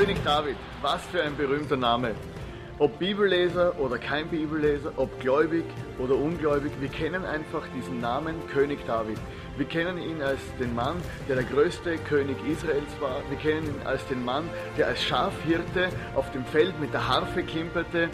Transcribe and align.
König 0.00 0.24
David, 0.24 0.56
was 0.80 1.04
für 1.12 1.22
ein 1.22 1.36
berühmter 1.36 1.76
Name. 1.76 2.14
Ob 2.78 2.98
Bibelleser 2.98 3.78
oder 3.78 3.98
kein 3.98 4.28
Bibelleser, 4.28 4.94
ob 4.96 5.20
gläubig 5.20 5.64
oder 5.98 6.14
ungläubig, 6.14 6.72
wir 6.80 6.88
kennen 6.88 7.26
einfach 7.26 7.64
diesen 7.76 8.00
Namen 8.00 8.34
König 8.48 8.78
David. 8.86 9.18
Wir 9.58 9.66
kennen 9.66 9.98
ihn 9.98 10.22
als 10.22 10.40
den 10.58 10.74
Mann, 10.74 10.96
der 11.28 11.36
der 11.36 11.44
größte 11.44 11.98
König 11.98 12.38
Israels 12.50 12.90
war. 12.98 13.20
Wir 13.28 13.36
kennen 13.36 13.66
ihn 13.66 13.82
als 13.86 14.06
den 14.06 14.24
Mann, 14.24 14.48
der 14.78 14.86
als 14.86 15.02
Schafhirte 15.04 15.90
auf 16.16 16.32
dem 16.32 16.46
Feld 16.46 16.80
mit 16.80 16.94
der 16.94 17.06
Harfe 17.06 17.42
kimperte 17.42 18.08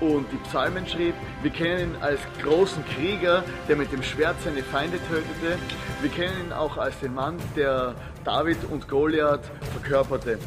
und 0.00 0.26
die 0.32 0.38
Psalmen 0.38 0.88
schrieb. 0.88 1.14
Wir 1.42 1.52
kennen 1.52 1.94
ihn 1.94 1.96
als 2.00 2.18
großen 2.42 2.84
Krieger, 2.96 3.44
der 3.68 3.76
mit 3.76 3.92
dem 3.92 4.02
Schwert 4.02 4.42
seine 4.42 4.64
Feinde 4.64 4.98
tötete. 5.08 5.56
Wir 6.00 6.10
kennen 6.10 6.46
ihn 6.46 6.52
auch 6.52 6.76
als 6.78 6.98
den 6.98 7.14
Mann, 7.14 7.36
der 7.54 7.94
David 8.24 8.58
und 8.72 8.88
Goliath 8.88 9.48
verkörperte. 9.72 10.40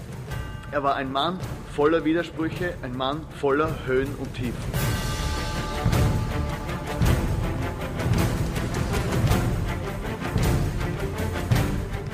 Er 0.73 0.83
war 0.83 0.95
ein 0.95 1.11
Mann 1.11 1.37
voller 1.75 2.05
Widersprüche, 2.05 2.75
ein 2.81 2.95
Mann 2.95 3.25
voller 3.41 3.75
Höhen 3.85 4.15
und 4.15 4.33
Tiefen. 4.33 4.55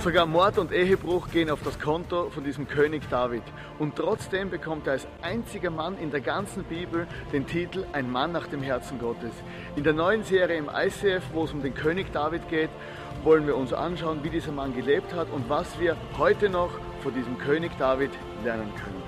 Sogar 0.04 0.26
Mord 0.26 0.58
und 0.58 0.72
Ehebruch 0.72 1.30
gehen 1.30 1.52
auf 1.52 1.60
das 1.64 1.78
Konto 1.78 2.32
von 2.32 2.44
diesem 2.44 2.68
König 2.68 3.04
David. 3.12 3.44
Und 3.78 3.96
trotzdem 3.96 4.50
bekommt 4.50 4.88
er 4.88 4.94
als 4.94 5.08
einziger 5.22 5.70
Mann 5.70 5.96
in 6.00 6.10
der 6.10 6.22
ganzen 6.22 6.64
Bibel 6.64 7.05
den 7.32 7.46
Titel 7.46 7.86
Ein 7.94 8.12
Mann 8.12 8.32
nach 8.32 8.48
dem 8.48 8.64
Herzen 8.64 8.98
Gottes. 8.98 9.34
In 9.76 9.84
der 9.84 9.94
neuen 9.94 10.24
Serie 10.24 10.58
im 10.58 10.70
ICF, 10.74 11.26
wo 11.32 11.44
es 11.44 11.52
um 11.52 11.62
den 11.62 11.76
König 11.76 12.12
David 12.12 12.50
geht, 12.50 12.72
wollen 13.24 13.46
wir 13.46 13.55
uns 13.55 13.72
anschauen, 13.72 14.24
wie 14.24 14.32
dieser 14.32 14.52
Mann 14.52 14.76
gelebt 14.76 15.14
hat 15.14 15.30
und 15.32 15.48
was 15.48 15.80
wir 15.80 15.96
heute 16.18 16.49
noch 16.49 16.71
von 17.01 17.13
diesem 17.13 17.37
König 17.37 17.71
David 17.77 18.12
lernen 18.43 18.73
können. 18.76 19.03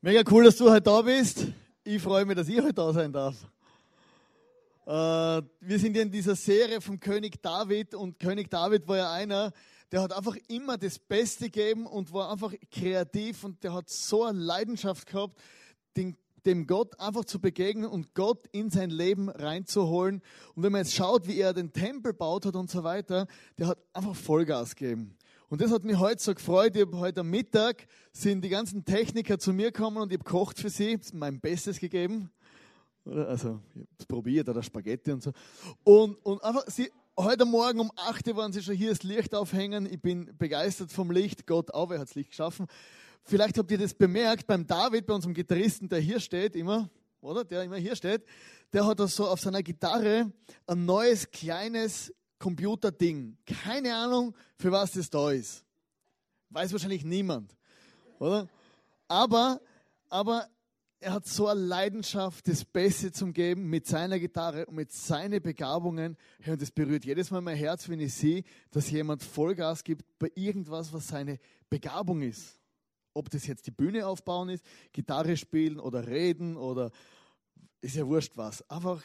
Mega 0.00 0.22
cool, 0.30 0.44
dass 0.44 0.56
du 0.56 0.70
heute 0.70 0.82
da 0.82 1.00
bist. 1.00 1.46
Ich 1.82 2.02
freue 2.02 2.26
mich, 2.26 2.36
dass 2.36 2.48
ich 2.48 2.58
heute 2.58 2.74
da 2.74 2.92
sein 2.92 3.12
darf. 3.12 3.36
Äh, 4.86 4.90
wir 5.60 5.78
sind 5.78 5.96
ja 5.96 6.02
in 6.02 6.10
dieser 6.10 6.36
Serie 6.36 6.80
vom 6.80 7.00
König 7.00 7.40
David 7.40 7.94
und 7.94 8.18
König 8.18 8.50
David 8.50 8.86
war 8.86 8.96
ja 8.98 9.12
einer, 9.12 9.52
der 9.90 10.02
hat 10.02 10.12
einfach 10.12 10.36
immer 10.48 10.76
das 10.76 10.98
Beste 10.98 11.44
gegeben 11.44 11.86
und 11.86 12.12
war 12.12 12.30
einfach 12.30 12.52
kreativ 12.70 13.44
und 13.44 13.64
der 13.64 13.72
hat 13.72 13.88
so 13.88 14.24
eine 14.24 14.38
Leidenschaft 14.38 15.06
gehabt, 15.06 15.40
den, 15.96 16.16
dem 16.46 16.66
Gott 16.66 16.98
einfach 17.00 17.24
zu 17.24 17.40
begegnen 17.40 17.86
und 17.86 18.14
Gott 18.14 18.46
in 18.52 18.70
sein 18.70 18.90
Leben 18.90 19.28
reinzuholen. 19.28 20.22
Und 20.54 20.62
wenn 20.62 20.72
man 20.72 20.82
jetzt 20.82 20.94
schaut, 20.94 21.26
wie 21.26 21.38
er 21.38 21.52
den 21.52 21.72
Tempel 21.72 22.12
baut 22.12 22.46
hat 22.46 22.56
und 22.56 22.70
so 22.70 22.84
weiter, 22.84 23.26
der 23.58 23.68
hat 23.68 23.78
einfach 23.92 24.14
Vollgas 24.14 24.76
gegeben. 24.76 25.16
Und 25.48 25.60
das 25.60 25.70
hat 25.70 25.84
mich 25.84 25.98
heute 25.98 26.22
so 26.22 26.34
gefreut. 26.34 26.74
Ich 26.74 26.86
heute 26.94 27.20
am 27.20 27.30
Mittag 27.30 27.86
sind 28.12 28.42
die 28.42 28.48
ganzen 28.48 28.84
Techniker 28.84 29.38
zu 29.38 29.52
mir 29.52 29.70
gekommen 29.70 29.98
und 29.98 30.10
ich 30.10 30.18
habe 30.18 30.24
gekocht 30.24 30.58
für 30.58 30.70
sie, 30.70 30.98
mein 31.12 31.40
Bestes 31.40 31.78
gegeben. 31.78 32.30
Also, 33.04 33.60
ich 33.74 33.80
habe 33.80 33.88
es 33.98 34.06
probiert, 34.06 34.48
oder 34.48 34.62
Spaghetti 34.62 35.12
und 35.12 35.22
so. 35.22 35.32
Und, 35.84 36.14
und 36.24 36.42
einfach, 36.42 36.64
sie, 36.68 36.90
heute 37.18 37.44
Morgen 37.44 37.80
um 37.80 37.90
8 37.96 38.28
Uhr 38.28 38.36
waren 38.36 38.52
sie 38.52 38.62
schon 38.62 38.74
hier 38.74 38.90
das 38.90 39.02
Licht 39.02 39.34
aufhängen. 39.34 39.86
Ich 39.86 40.00
bin 40.00 40.34
begeistert 40.38 40.90
vom 40.90 41.10
Licht. 41.10 41.46
Gott 41.46 41.72
auch, 41.72 41.90
er 41.90 42.00
hat 42.00 42.08
das 42.08 42.14
Licht 42.14 42.30
geschaffen. 42.30 42.66
Vielleicht 43.24 43.56
habt 43.56 43.70
ihr 43.70 43.78
das 43.78 43.94
bemerkt 43.94 44.46
beim 44.46 44.66
David, 44.66 45.06
bei 45.06 45.14
unserem 45.14 45.32
Gitarristen, 45.32 45.88
der 45.88 45.98
hier 45.98 46.20
steht, 46.20 46.54
immer, 46.54 46.90
oder? 47.22 47.42
Der 47.44 47.64
immer 47.64 47.76
hier 47.76 47.96
steht. 47.96 48.22
Der 48.72 48.86
hat 48.86 48.98
so 49.08 49.26
auf 49.26 49.40
seiner 49.40 49.62
Gitarre 49.62 50.30
ein 50.66 50.84
neues, 50.84 51.30
kleines 51.30 52.12
Computerding. 52.38 53.38
Keine 53.46 53.94
Ahnung, 53.94 54.34
für 54.58 54.70
was 54.70 54.92
das 54.92 55.08
da 55.08 55.30
ist. 55.30 55.64
Weiß 56.50 56.70
wahrscheinlich 56.72 57.04
niemand, 57.04 57.56
oder? 58.18 58.46
Aber, 59.08 59.60
aber 60.10 60.46
er 61.00 61.14
hat 61.14 61.26
so 61.26 61.48
eine 61.48 61.60
Leidenschaft, 61.60 62.46
das 62.46 62.64
Beste 62.64 63.10
zum 63.10 63.32
Geben 63.32 63.68
mit 63.70 63.86
seiner 63.86 64.18
Gitarre 64.18 64.66
und 64.66 64.74
mit 64.74 64.92
seinen 64.92 65.42
Begabungen. 65.42 66.16
Und 66.46 66.60
das 66.60 66.70
berührt 66.70 67.04
jedes 67.04 67.30
Mal 67.30 67.40
mein 67.40 67.56
Herz, 67.56 67.88
wenn 67.88 68.00
ich 68.00 68.12
sehe, 68.14 68.44
dass 68.70 68.90
jemand 68.90 69.22
Vollgas 69.22 69.82
gibt 69.82 70.18
bei 70.18 70.30
irgendwas, 70.34 70.92
was 70.92 71.08
seine 71.08 71.38
Begabung 71.70 72.22
ist. 72.22 72.60
Ob 73.14 73.30
das 73.30 73.46
jetzt 73.46 73.66
die 73.66 73.70
Bühne 73.70 74.06
aufbauen 74.06 74.48
ist, 74.48 74.64
Gitarre 74.92 75.36
spielen 75.36 75.80
oder 75.80 76.06
reden 76.06 76.56
oder 76.56 76.90
ist 77.80 77.96
ja 77.96 78.06
wurscht 78.06 78.36
was. 78.36 78.68
Einfach 78.68 79.02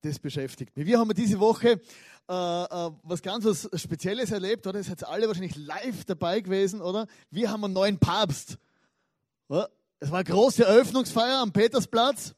das 0.00 0.18
beschäftigt 0.18 0.76
mich. 0.76 0.86
Wir 0.86 0.98
haben 0.98 1.12
diese 1.14 1.38
Woche 1.38 1.80
äh, 2.28 2.32
äh, 2.32 2.90
was 3.02 3.22
ganz 3.22 3.44
was 3.44 3.68
Spezielles 3.80 4.30
erlebt, 4.30 4.66
oder? 4.66 4.78
Ihr 4.78 4.84
seid 4.84 5.06
alle 5.06 5.26
wahrscheinlich 5.26 5.56
live 5.56 6.04
dabei 6.04 6.40
gewesen, 6.40 6.80
oder? 6.80 7.06
Wir 7.30 7.50
haben 7.50 7.64
einen 7.64 7.74
neuen 7.74 7.98
Papst. 7.98 8.58
Es 9.48 10.10
war 10.10 10.18
eine 10.18 10.24
große 10.24 10.64
Eröffnungsfeier 10.64 11.40
am 11.40 11.52
Petersplatz. 11.52 12.34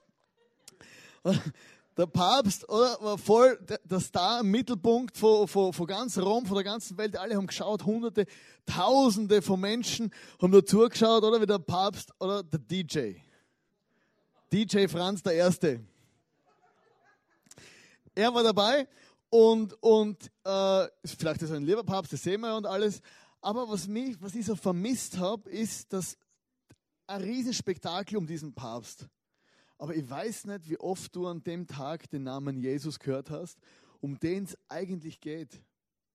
Der 1.97 2.07
Papst 2.07 2.69
oder, 2.69 2.99
war 3.01 3.19
voll 3.19 3.59
der 3.85 4.01
Star 4.01 4.41
im 4.41 4.51
Mittelpunkt 4.51 5.17
von, 5.17 5.47
von, 5.47 5.73
von 5.73 5.87
ganz 5.87 6.19
Rom, 6.19 6.45
von 6.45 6.57
der 6.57 6.65
ganzen 6.65 6.99
Welt. 6.99 7.17
Alle 7.17 7.37
haben 7.37 7.47
geschaut, 7.47 7.85
hunderte, 7.85 8.27
tausende 8.67 9.43
von 9.43 9.61
Menschen 9.61 10.11
haben 10.43 10.51
nur 10.51 10.67
zugeschaut, 10.67 11.23
oder 11.23 11.41
wie 11.41 11.47
der 11.47 11.61
Papst 11.61 12.13
oder 12.19 12.43
der 12.43 12.59
DJ. 12.59 13.15
DJ 14.53 14.89
Franz 14.89 15.23
der 15.23 15.35
Erste. 15.35 15.81
Er 18.15 18.35
war 18.35 18.43
dabei 18.43 18.89
und, 19.31 19.81
und 19.83 20.31
äh, 20.45 20.87
vielleicht 21.05 21.43
ist 21.43 21.51
er 21.51 21.57
ein 21.57 21.65
lieber 21.65 21.85
Papst, 21.85 22.13
das 22.13 22.23
sehen 22.23 22.41
wir 22.41 22.57
und 22.57 22.67
alles. 22.67 23.01
Aber 23.41 23.69
was, 23.69 23.87
mich, 23.87 24.17
was 24.21 24.35
ich 24.35 24.47
so 24.47 24.57
vermisst 24.57 25.19
habe, 25.19 25.49
ist 25.51 25.93
dass 25.93 26.17
ein 27.07 27.23
Riesenspektakel 27.23 28.17
um 28.17 28.27
diesen 28.27 28.55
Papst. 28.55 29.07
Aber 29.79 29.95
ich 29.95 30.09
weiß 30.09 30.47
nicht, 30.47 30.69
wie 30.69 30.79
oft 30.79 31.15
du 31.15 31.27
an 31.27 31.43
dem 31.43 31.67
Tag 31.67 32.09
den 32.11 32.25
Namen 32.25 32.59
Jesus 32.59 32.99
gehört 32.99 33.31
hast, 33.31 33.59
um 34.01 34.19
den 34.19 34.45
es 34.45 34.57
eigentlich 34.69 35.21
geht. 35.21 35.63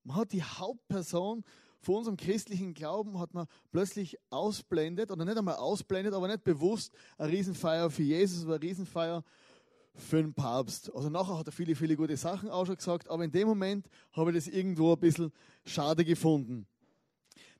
Man 0.03 0.17
hat 0.17 0.31
die 0.31 0.43
Hauptperson 0.43 1.43
von 1.81 1.95
unserem 1.95 2.17
christlichen 2.17 2.73
Glauben 2.73 3.19
hat 3.19 3.33
man 3.33 3.47
plötzlich 3.71 4.17
ausblendet, 4.29 5.11
oder 5.11 5.23
nicht 5.23 5.37
einmal 5.37 5.55
ausblendet, 5.55 6.13
aber 6.13 6.27
nicht 6.27 6.43
bewusst 6.43 6.93
eine 7.17 7.31
Riesenfeier 7.31 7.89
für 7.89 8.03
Jesus, 8.03 8.45
eine 8.45 8.61
Riesenfeier 8.61 9.23
für 9.95 10.21
den 10.21 10.33
Papst. 10.33 10.93
Also 10.93 11.09
nachher 11.09 11.37
hat 11.37 11.47
er 11.47 11.51
viele, 11.51 11.75
viele 11.75 11.95
gute 11.95 12.17
Sachen 12.17 12.49
auch 12.49 12.65
schon 12.65 12.75
gesagt, 12.75 13.09
aber 13.09 13.23
in 13.23 13.31
dem 13.31 13.47
Moment 13.47 13.87
habe 14.11 14.31
ich 14.31 14.37
das 14.37 14.47
irgendwo 14.47 14.93
ein 14.93 14.99
bisschen 14.99 15.31
schade 15.65 16.03
gefunden. 16.03 16.67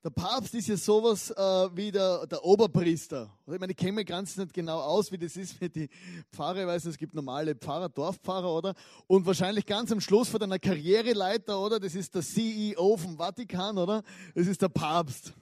Der 0.02 0.12
Papst 0.12 0.54
ist 0.56 0.70
ja 0.70 0.78
sowas 0.78 1.30
äh, 1.30 1.76
wie 1.76 1.92
der, 1.92 2.26
der 2.26 2.46
Oberpriester. 2.46 3.30
Ich 3.52 3.60
meine, 3.60 3.74
ich 3.74 3.78
kenne 3.78 3.92
mich 3.92 4.06
ganz 4.06 4.38
nicht 4.38 4.54
genau 4.54 4.80
aus, 4.80 5.12
wie 5.12 5.18
das 5.18 5.36
ist 5.36 5.60
mit 5.60 5.76
die 5.76 5.90
Pfarrer. 6.32 6.62
Ich 6.62 6.68
weiß, 6.68 6.86
es 6.86 6.98
gibt 6.98 7.14
normale 7.14 7.54
Pfarrer, 7.54 7.90
Dorfpfarrer, 7.90 8.50
oder? 8.50 8.76
Und 9.08 9.26
wahrscheinlich 9.26 9.66
ganz 9.66 9.92
am 9.92 10.00
Schluss 10.00 10.30
von 10.30 10.40
deiner 10.40 10.58
Karriereleiter, 10.58 11.59
oder? 11.59 11.82
Das 11.82 11.96
ist 11.96 12.16
der 12.16 12.22
CEO 12.22 12.96
vom 12.96 13.18
Vatikan, 13.18 13.78
oder? 13.78 14.02
Das 14.34 14.48
ist 14.48 14.62
der 14.62 14.70
Papst. 14.70 15.34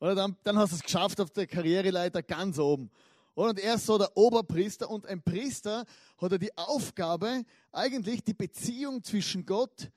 Oder 0.00 0.16
dann, 0.16 0.36
dann 0.42 0.58
hast 0.58 0.72
du 0.72 0.76
es 0.76 0.82
geschafft 0.82 1.20
auf 1.20 1.30
der 1.30 1.46
Karriereleiter 1.46 2.24
ganz 2.24 2.58
oben. 2.58 2.90
Und 3.34 3.60
er 3.60 3.76
ist 3.76 3.86
so 3.86 3.98
der 3.98 4.16
Oberpriester 4.16 4.90
und 4.90 5.06
ein 5.06 5.22
Priester 5.22 5.84
hat 6.18 6.32
er 6.32 6.38
die 6.38 6.58
Aufgabe, 6.58 7.44
eigentlich 7.70 8.24
die 8.24 8.34
Beziehung 8.34 9.04
zwischen 9.04 9.46
Gott 9.46 9.92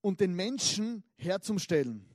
und 0.00 0.18
den 0.18 0.32
Menschen 0.32 1.02
herzustellen. 1.18 2.06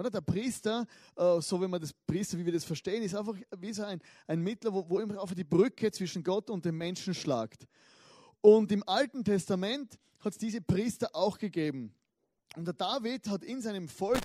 Oder 0.00 0.08
der 0.08 0.22
Priester, 0.22 0.86
äh, 1.14 1.42
so 1.42 1.60
wie 1.60 1.68
man 1.68 1.78
das 1.78 1.92
Priester, 1.92 2.38
wie 2.38 2.46
wir 2.46 2.54
das 2.54 2.64
verstehen, 2.64 3.02
ist 3.02 3.14
einfach 3.14 3.34
wie 3.58 3.70
so 3.70 3.84
ein, 3.84 4.00
ein 4.26 4.40
Mittler, 4.40 4.72
wo, 4.72 4.88
wo 4.88 4.98
immer 4.98 5.20
auf 5.20 5.34
die 5.34 5.44
Brücke 5.44 5.90
zwischen 5.90 6.24
Gott 6.24 6.48
und 6.48 6.64
dem 6.64 6.78
Menschen 6.78 7.12
schlagt. 7.12 7.66
Und 8.40 8.72
im 8.72 8.82
Alten 8.88 9.22
Testament 9.24 9.98
hat 10.20 10.32
es 10.32 10.38
diese 10.38 10.62
Priester 10.62 11.10
auch 11.12 11.36
gegeben. 11.36 11.94
Und 12.56 12.64
der 12.64 12.72
David 12.72 13.28
hat 13.28 13.44
in 13.44 13.60
seinem 13.60 13.88
Volk, 13.88 14.22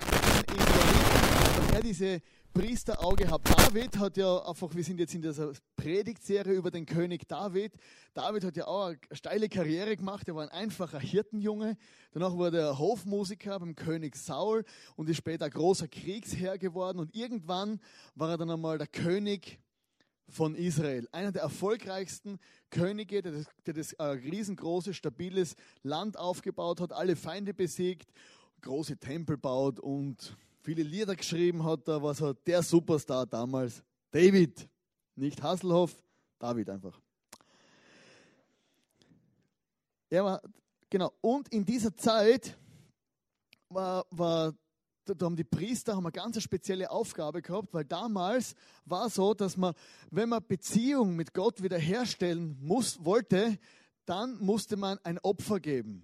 in 0.48 0.56
Israel, 0.56 1.76
er 1.76 1.82
diese 1.82 2.22
Priesterauge 2.56 3.26
gehabt. 3.26 3.50
David 3.50 3.98
hat 3.98 4.16
ja 4.16 4.38
einfach, 4.48 4.74
wir 4.74 4.84
sind 4.84 4.98
jetzt 4.98 5.14
in 5.14 5.22
dieser 5.22 5.52
Predigtserie 5.76 6.54
über 6.54 6.72
den 6.72 6.86
König 6.86 7.28
David. 7.28 7.74
David 8.14 8.46
hat 8.46 8.56
ja 8.56 8.66
auch 8.66 8.86
eine 8.86 8.98
steile 9.12 9.50
Karriere 9.50 9.98
gemacht. 9.98 10.26
Er 10.30 10.36
war 10.36 10.44
ein 10.44 10.50
einfacher 10.50 11.02
Hirtenjunge. 11.02 11.76
Danach 12.14 12.32
wurde 12.32 12.60
er 12.60 12.80
Hofmusiker 12.80 13.60
beim 13.60 13.76
König 13.76 14.16
Saul 14.16 14.64
und 14.96 15.10
ist 15.10 15.18
später 15.18 15.50
großer 15.50 15.90
Kriegsherr 15.90 16.58
geworden. 16.58 17.00
Und 17.00 17.14
irgendwann 17.14 17.82
war 18.16 18.30
er 18.30 18.38
dann 18.38 18.50
einmal 18.50 18.78
der 18.78 18.88
König 18.88 19.60
von 20.30 20.56
Israel. 20.56 21.10
Einer 21.12 21.34
der 21.34 21.42
erfolgreichsten 21.42 22.40
Könige, 22.70 23.22
der 23.22 23.34
das, 23.34 23.46
der 23.66 23.74
das 23.74 23.92
äh, 23.94 24.04
riesengroße, 24.06 24.94
stabiles 24.94 25.58
Land 25.84 26.18
aufgebaut 26.18 26.80
hat, 26.80 26.94
alle 26.94 27.18
Feinde 27.18 27.54
besiegt, 27.54 28.14
große 28.62 28.96
Tempel 28.98 29.38
baut 29.38 29.82
und 29.82 30.38
viele 30.66 30.82
Lieder 30.82 31.16
geschrieben 31.16 31.64
hat, 31.64 31.88
da 31.88 32.02
war 32.02 32.16
so 32.16 32.34
der 32.34 32.64
Superstar 32.64 33.28
damals, 33.28 33.84
David. 34.10 34.68
Nicht 35.16 35.42
Hasselhoff, 35.42 35.96
David 36.40 36.70
einfach. 36.72 37.00
Er 40.10 40.26
war 40.26 40.42
genau. 40.90 41.14
Und 41.22 41.48
in 41.50 41.64
dieser 41.64 41.96
Zeit 41.96 42.58
war, 43.70 44.06
war 44.10 44.54
da, 45.06 45.14
da 45.14 45.26
haben 45.28 45.36
die 45.36 45.44
Priester 45.44 45.96
haben 45.96 46.06
eine 46.06 46.12
ganz 46.12 46.42
spezielle 46.42 46.90
Aufgabe 46.90 47.44
gehabt, 47.44 47.72
weil 47.72 47.86
damals 47.86 48.56
war 48.86 49.10
so, 49.12 49.36
dass 49.36 49.56
man, 49.56 49.76
wenn 50.10 50.30
man 50.30 50.46
Beziehung 50.46 51.16
mit 51.16 51.34
Gott 51.34 51.62
wiederherstellen 51.62 52.58
muss, 52.60 53.06
wollte, 53.06 53.60
dann 54.06 54.40
musste 54.40 54.78
man 54.78 54.98
ein 55.04 55.20
Opfer 55.20 55.60
geben. 55.60 56.04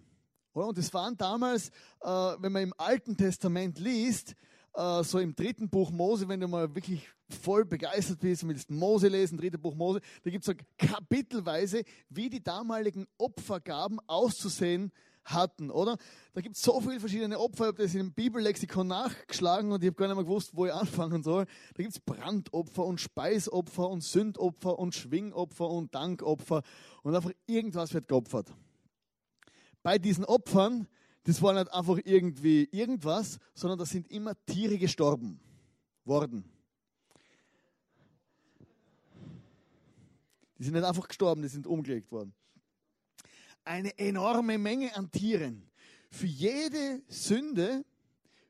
Und 0.54 0.78
es 0.78 0.94
waren 0.94 1.18
damals, 1.18 1.70
äh, 2.02 2.08
wenn 2.08 2.52
man 2.52 2.64
im 2.64 2.74
Alten 2.78 3.18
Testament 3.18 3.80
liest, 3.80 4.36
äh, 4.74 5.04
so 5.04 5.20
im 5.20 5.36
dritten 5.36 5.70
Buch 5.70 5.92
Mose, 5.92 6.28
wenn 6.28 6.40
du 6.40 6.48
mal 6.48 6.74
wirklich 6.74 7.08
voll 7.30 7.66
begeistert 7.66 8.20
bist, 8.20 8.48
willst 8.48 8.70
Mose 8.70 9.08
lesen, 9.08 9.38
dritte 9.38 9.58
Buch 9.58 9.76
Mose, 9.76 10.02
da 10.24 10.30
gibt 10.30 10.48
es 10.48 10.48
so 10.48 10.54
kapitelweise, 10.78 11.84
wie 12.10 12.30
die 12.30 12.44
damaligen 12.44 13.08
Opfergaben 13.18 14.00
auszusehen 14.08 14.92
hatten, 15.24 15.70
oder? 15.70 15.98
Da 16.34 16.42
gibt 16.42 16.56
es 16.56 16.62
so 16.62 16.80
viele 16.82 17.00
verschiedene 17.00 17.40
Opfer, 17.40 17.66
ich 17.66 17.68
habe 17.68 17.84
das 17.84 17.96
im 17.96 18.14
Bibellexikon 18.14 18.88
nachgeschlagen 18.88 19.72
und 19.72 19.84
ich 19.84 19.88
habe 19.88 19.96
gar 19.96 20.08
nicht 20.08 20.16
mehr 20.16 20.26
gewusst, 20.26 20.52
wo 20.54 20.66
ich 20.66 20.74
anfangen 20.74 21.24
soll. 21.24 21.46
Da 21.74 21.84
gibt 21.84 21.94
es 21.94 22.00
Brandopfer 22.00 22.86
und 22.86 23.00
Speisopfer 23.00 23.90
und 23.90 24.04
Sündopfer 24.04 24.80
und 24.80 24.96
Schwingopfer 24.96 25.70
und 25.70 25.94
Dankopfer 25.94 26.64
und 27.04 27.16
einfach 27.16 27.32
irgendwas 27.46 27.94
wird 27.94 28.08
geopfert. 28.08 28.52
Bei 29.84 29.98
diesen 29.98 30.26
Opfern, 30.26 30.88
das 31.24 31.42
war 31.42 31.54
nicht 31.54 31.72
einfach 31.74 32.00
irgendwie 32.04 32.68
irgendwas, 32.72 33.40
sondern 33.54 33.80
da 33.80 33.86
sind 33.86 34.10
immer 34.10 34.34
Tiere 34.46 34.78
gestorben 34.78 35.40
worden. 36.06 36.44
Die 40.58 40.64
sind 40.64 40.74
nicht 40.74 40.86
einfach 40.86 41.08
gestorben, 41.08 41.42
die 41.42 41.48
sind 41.48 41.66
umgelegt 41.68 42.12
worden 42.12 42.34
eine 43.64 43.98
enorme 43.98 44.58
Menge 44.58 44.96
an 44.96 45.12
Tieren. 45.12 45.70
Für 46.10 46.28
jede 46.28 47.02
Sünde, 47.08 47.86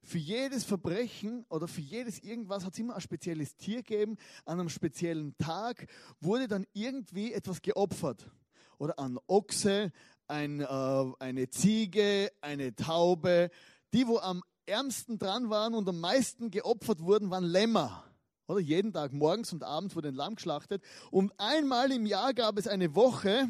für 0.04 0.18
jedes 0.18 0.64
Verbrechen 0.64 1.46
oder 1.50 1.68
für 1.68 1.82
jedes 1.82 2.20
irgendwas 2.20 2.66
hat 2.66 2.74
es 2.74 2.80
immer 2.80 2.96
ein 2.96 3.02
spezielles 3.02 3.56
Tier 3.56 3.78
gegeben. 3.78 4.18
An 4.46 4.60
einem 4.60 4.70
speziellen 4.70 5.38
Tag 5.38 5.88
wurde 6.20 6.48
dann 6.48 6.66
irgendwie 6.74 7.34
etwas 7.34 7.62
geopfert. 7.62 8.30
Oder 8.78 8.98
ein 8.98 9.20
Ochse, 9.28 9.92
ein, 10.32 10.62
äh, 10.62 11.14
eine 11.20 11.50
Ziege, 11.50 12.32
eine 12.42 12.74
Taube. 12.76 13.52
Die, 13.94 14.08
wo 14.08 14.18
am 14.18 14.42
ärmsten 14.66 15.20
dran 15.20 15.50
waren 15.50 15.74
und 15.74 15.88
am 15.88 16.00
meisten 16.00 16.50
geopfert 16.50 17.02
wurden, 17.02 17.30
waren 17.30 17.44
Lämmer. 17.44 18.06
Oder 18.48 18.62
jeden 18.62 18.94
Tag 18.94 19.14
morgens 19.14 19.54
und 19.54 19.64
abends 19.64 19.96
wurde 19.96 20.08
ein 20.08 20.16
Lamm 20.16 20.36
geschlachtet. 20.36 20.84
Und 21.12 21.34
einmal 21.38 21.92
im 21.92 22.06
Jahr 22.06 22.34
gab 22.34 22.58
es 22.58 22.68
eine 22.68 22.96
Woche, 22.96 23.50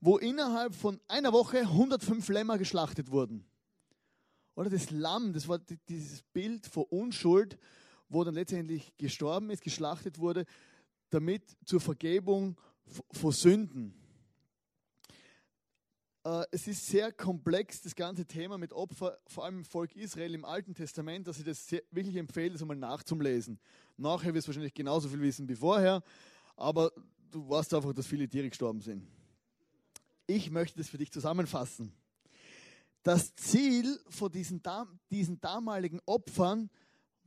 wo 0.00 0.18
innerhalb 0.18 0.74
von 0.74 1.00
einer 1.08 1.32
Woche 1.32 1.60
105 1.60 2.28
Lämmer 2.28 2.58
geschlachtet 2.58 3.10
wurden. 3.10 3.46
Oder 4.56 4.70
das 4.70 4.90
Lamm, 4.90 5.32
das 5.32 5.48
war 5.48 5.58
dieses 5.88 6.22
Bild 6.22 6.66
vor 6.66 6.92
Unschuld, 6.92 7.58
wo 8.08 8.22
dann 8.24 8.34
letztendlich 8.34 8.92
gestorben 8.98 9.50
ist, 9.50 9.62
geschlachtet 9.62 10.18
wurde, 10.18 10.44
damit 11.10 11.56
zur 11.64 11.80
Vergebung 11.80 12.56
vor 13.12 13.32
Sünden. 13.32 14.03
Äh, 16.24 16.46
es 16.50 16.66
ist 16.66 16.86
sehr 16.86 17.12
komplex, 17.12 17.82
das 17.82 17.94
ganze 17.94 18.24
Thema 18.24 18.56
mit 18.56 18.72
Opfer, 18.72 19.18
vor 19.26 19.44
allem 19.44 19.58
im 19.58 19.64
Volk 19.64 19.94
Israel 19.94 20.34
im 20.34 20.44
Alten 20.44 20.74
Testament, 20.74 21.28
dass 21.28 21.38
ich 21.38 21.44
das 21.44 21.70
wirklich 21.90 22.16
empfehle, 22.16 22.52
das 22.52 22.62
einmal 22.62 22.76
nachzulesen. 22.76 23.58
Nachher 23.96 24.32
wirst 24.32 24.46
du 24.46 24.48
wahrscheinlich 24.48 24.74
genauso 24.74 25.08
viel 25.08 25.20
wissen 25.20 25.48
wie 25.48 25.54
vorher, 25.54 26.02
aber 26.56 26.92
du 27.30 27.48
weißt 27.48 27.74
einfach, 27.74 27.92
dass 27.92 28.06
viele 28.06 28.28
Tiere 28.28 28.48
gestorben 28.48 28.80
sind. 28.80 29.06
Ich 30.26 30.50
möchte 30.50 30.78
das 30.78 30.88
für 30.88 30.96
dich 30.96 31.12
zusammenfassen. 31.12 31.92
Das 33.02 33.34
Ziel 33.34 34.00
von 34.08 34.32
diesen, 34.32 34.62
diesen 35.10 35.38
damaligen 35.42 36.00
Opfern 36.06 36.70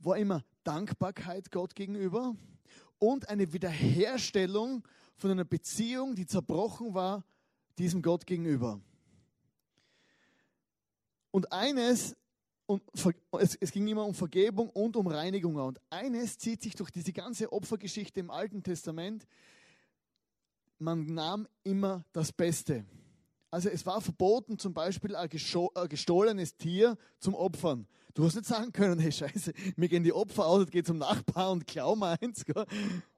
war 0.00 0.18
immer 0.18 0.44
Dankbarkeit 0.64 1.52
Gott 1.52 1.76
gegenüber 1.76 2.34
und 2.98 3.28
eine 3.28 3.52
Wiederherstellung 3.52 4.82
von 5.14 5.30
einer 5.30 5.44
Beziehung, 5.44 6.16
die 6.16 6.26
zerbrochen 6.26 6.94
war, 6.94 7.24
diesem 7.78 8.02
Gott 8.02 8.26
gegenüber. 8.26 8.80
Und 11.30 11.52
eines, 11.52 12.16
und 12.66 12.82
es, 13.38 13.56
es, 13.60 13.72
ging 13.72 13.86
immer 13.88 14.04
um 14.04 14.14
Vergebung 14.14 14.70
und 14.70 14.96
um 14.96 15.06
Reinigung. 15.06 15.56
Und 15.56 15.80
eines 15.90 16.38
zieht 16.38 16.62
sich 16.62 16.74
durch 16.74 16.90
diese 16.90 17.12
ganze 17.12 17.52
Opfergeschichte 17.52 18.20
im 18.20 18.30
Alten 18.30 18.62
Testament, 18.62 19.26
man 20.78 21.06
nahm 21.06 21.48
immer 21.64 22.04
das 22.12 22.32
Beste. 22.32 22.84
Also 23.50 23.68
es 23.70 23.86
war 23.86 24.00
verboten, 24.00 24.58
zum 24.58 24.74
Beispiel 24.74 25.16
ein 25.16 25.28
gestohlenes 25.28 26.56
Tier 26.56 26.96
zum 27.18 27.34
Opfern. 27.34 27.86
Du 28.14 28.24
hast 28.24 28.34
nicht 28.34 28.46
sagen 28.46 28.72
können, 28.72 28.98
hey 28.98 29.12
Scheiße, 29.12 29.52
mir 29.76 29.88
gehen 29.88 30.04
die 30.04 30.12
Opfer 30.12 30.44
aus, 30.44 30.64
ich 30.64 30.70
gehe 30.70 30.82
zum 30.82 30.98
Nachbar 30.98 31.52
und 31.52 31.66
klau 31.66 31.96
mal 31.96 32.18
eins. 32.20 32.44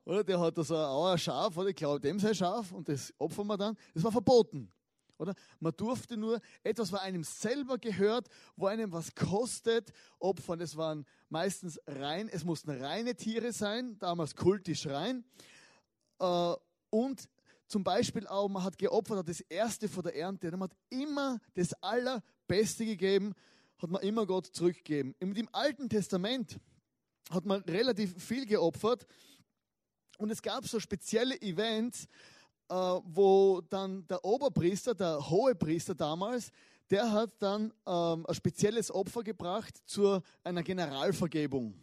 Oder 0.04 0.22
der 0.22 0.38
hat 0.38 0.56
da 0.56 0.62
so 0.62 0.76
ein 0.76 1.18
Schaf, 1.18 1.56
oder 1.56 1.70
ich 1.70 1.76
klaue 1.76 1.98
dem 1.98 2.18
sein 2.18 2.34
Schaf 2.34 2.70
und 2.72 2.88
das 2.88 3.12
opfern 3.18 3.46
wir 3.46 3.56
dann. 3.56 3.76
Das 3.94 4.04
war 4.04 4.12
verboten. 4.12 4.70
Oder? 5.20 5.34
Man 5.58 5.74
durfte 5.76 6.16
nur 6.16 6.40
etwas, 6.62 6.92
was 6.92 7.00
einem 7.02 7.24
selber 7.24 7.76
gehört, 7.78 8.28
wo 8.56 8.66
einem 8.66 8.90
was 8.90 9.14
kostet, 9.14 9.92
opfern. 10.18 10.60
Es 10.60 10.76
waren 10.76 11.06
meistens 11.28 11.78
rein, 11.86 12.28
es 12.28 12.44
mussten 12.44 12.70
reine 12.70 13.14
Tiere 13.14 13.52
sein, 13.52 13.98
damals 13.98 14.34
kultisch 14.34 14.86
rein. 14.86 15.24
Äh, 16.18 16.54
und 16.88 17.28
zum 17.66 17.84
Beispiel 17.84 18.26
auch, 18.26 18.48
man 18.48 18.64
hat 18.64 18.78
geopfert, 18.78 19.18
hat 19.18 19.28
das 19.28 19.42
Erste 19.42 19.88
von 19.88 20.02
der 20.02 20.16
Ernte. 20.16 20.50
Man 20.52 20.70
hat 20.70 20.76
immer 20.88 21.38
das 21.54 21.74
Allerbeste 21.82 22.86
gegeben, 22.86 23.34
hat 23.78 23.90
man 23.90 24.02
immer 24.02 24.26
Gott 24.26 24.46
zurückgegeben. 24.46 25.14
Im 25.20 25.48
Alten 25.52 25.88
Testament 25.90 26.58
hat 27.30 27.44
man 27.44 27.60
relativ 27.62 28.20
viel 28.22 28.46
geopfert 28.46 29.06
und 30.16 30.30
es 30.30 30.42
gab 30.42 30.66
so 30.66 30.80
spezielle 30.80 31.40
Events, 31.40 32.08
wo 32.70 33.60
dann 33.68 34.06
der 34.06 34.24
Oberpriester, 34.24 34.94
der 34.94 35.28
Hohepriester 35.28 35.94
damals, 35.94 36.50
der 36.90 37.10
hat 37.12 37.30
dann 37.38 37.72
ähm, 37.86 38.26
ein 38.26 38.34
spezielles 38.34 38.90
Opfer 38.90 39.22
gebracht 39.22 39.80
zu 39.86 40.20
einer 40.42 40.62
Generalvergebung. 40.62 41.74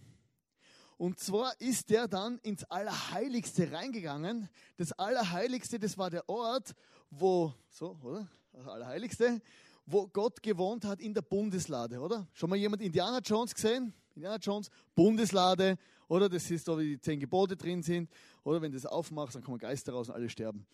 Und 0.97 1.19
zwar 1.19 1.53
ist 1.61 1.89
der 1.91 2.07
dann 2.07 2.39
ins 2.39 2.63
Allerheiligste 2.65 3.71
reingegangen. 3.71 4.49
Das 4.77 4.91
Allerheiligste, 4.93 5.79
das 5.79 5.97
war 5.97 6.09
der 6.09 6.27
Ort, 6.27 6.73
wo, 7.11 7.53
so, 7.69 7.95
oder? 8.03 8.27
Das 8.51 8.67
Allerheiligste, 8.67 9.39
wo 9.85 10.07
Gott 10.07 10.41
gewohnt 10.41 10.83
hat 10.85 10.99
in 10.99 11.13
der 11.13 11.21
Bundeslade, 11.21 11.99
oder? 11.99 12.27
Schon 12.33 12.49
mal 12.49 12.55
jemand 12.55 12.81
Indiana 12.81 13.19
Jones 13.19 13.53
gesehen? 13.53 13.93
Indiana 14.15 14.37
Jones, 14.37 14.69
Bundeslade, 14.95 15.77
oder? 16.07 16.29
Das 16.29 16.49
ist 16.49 16.67
da, 16.67 16.77
wie 16.77 16.91
die 16.91 17.01
zehn 17.01 17.19
Gebote 17.19 17.55
drin 17.55 17.83
sind, 17.83 18.09
oder? 18.43 18.61
Wenn 18.61 18.71
du 18.71 18.77
das 18.77 18.85
aufmachst, 18.85 19.35
dann 19.35 19.43
kommen 19.43 19.57
Geister 19.57 19.93
raus 19.93 20.09
und 20.09 20.15
alle 20.15 20.29
sterben. 20.29 20.65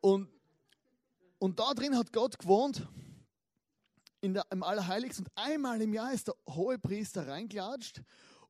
Und, 0.00 0.28
und 1.38 1.58
da 1.58 1.72
drin 1.74 1.96
hat 1.96 2.12
Gott 2.12 2.38
gewohnt, 2.38 2.86
in 4.20 4.34
der, 4.34 4.44
im 4.50 4.62
Allerheiligsten. 4.62 5.26
Und 5.26 5.32
einmal 5.34 5.80
im 5.82 5.92
Jahr 5.92 6.12
ist 6.12 6.28
der 6.28 6.34
hohe 6.48 6.78
Priester 6.78 7.28
reinklatscht 7.28 8.02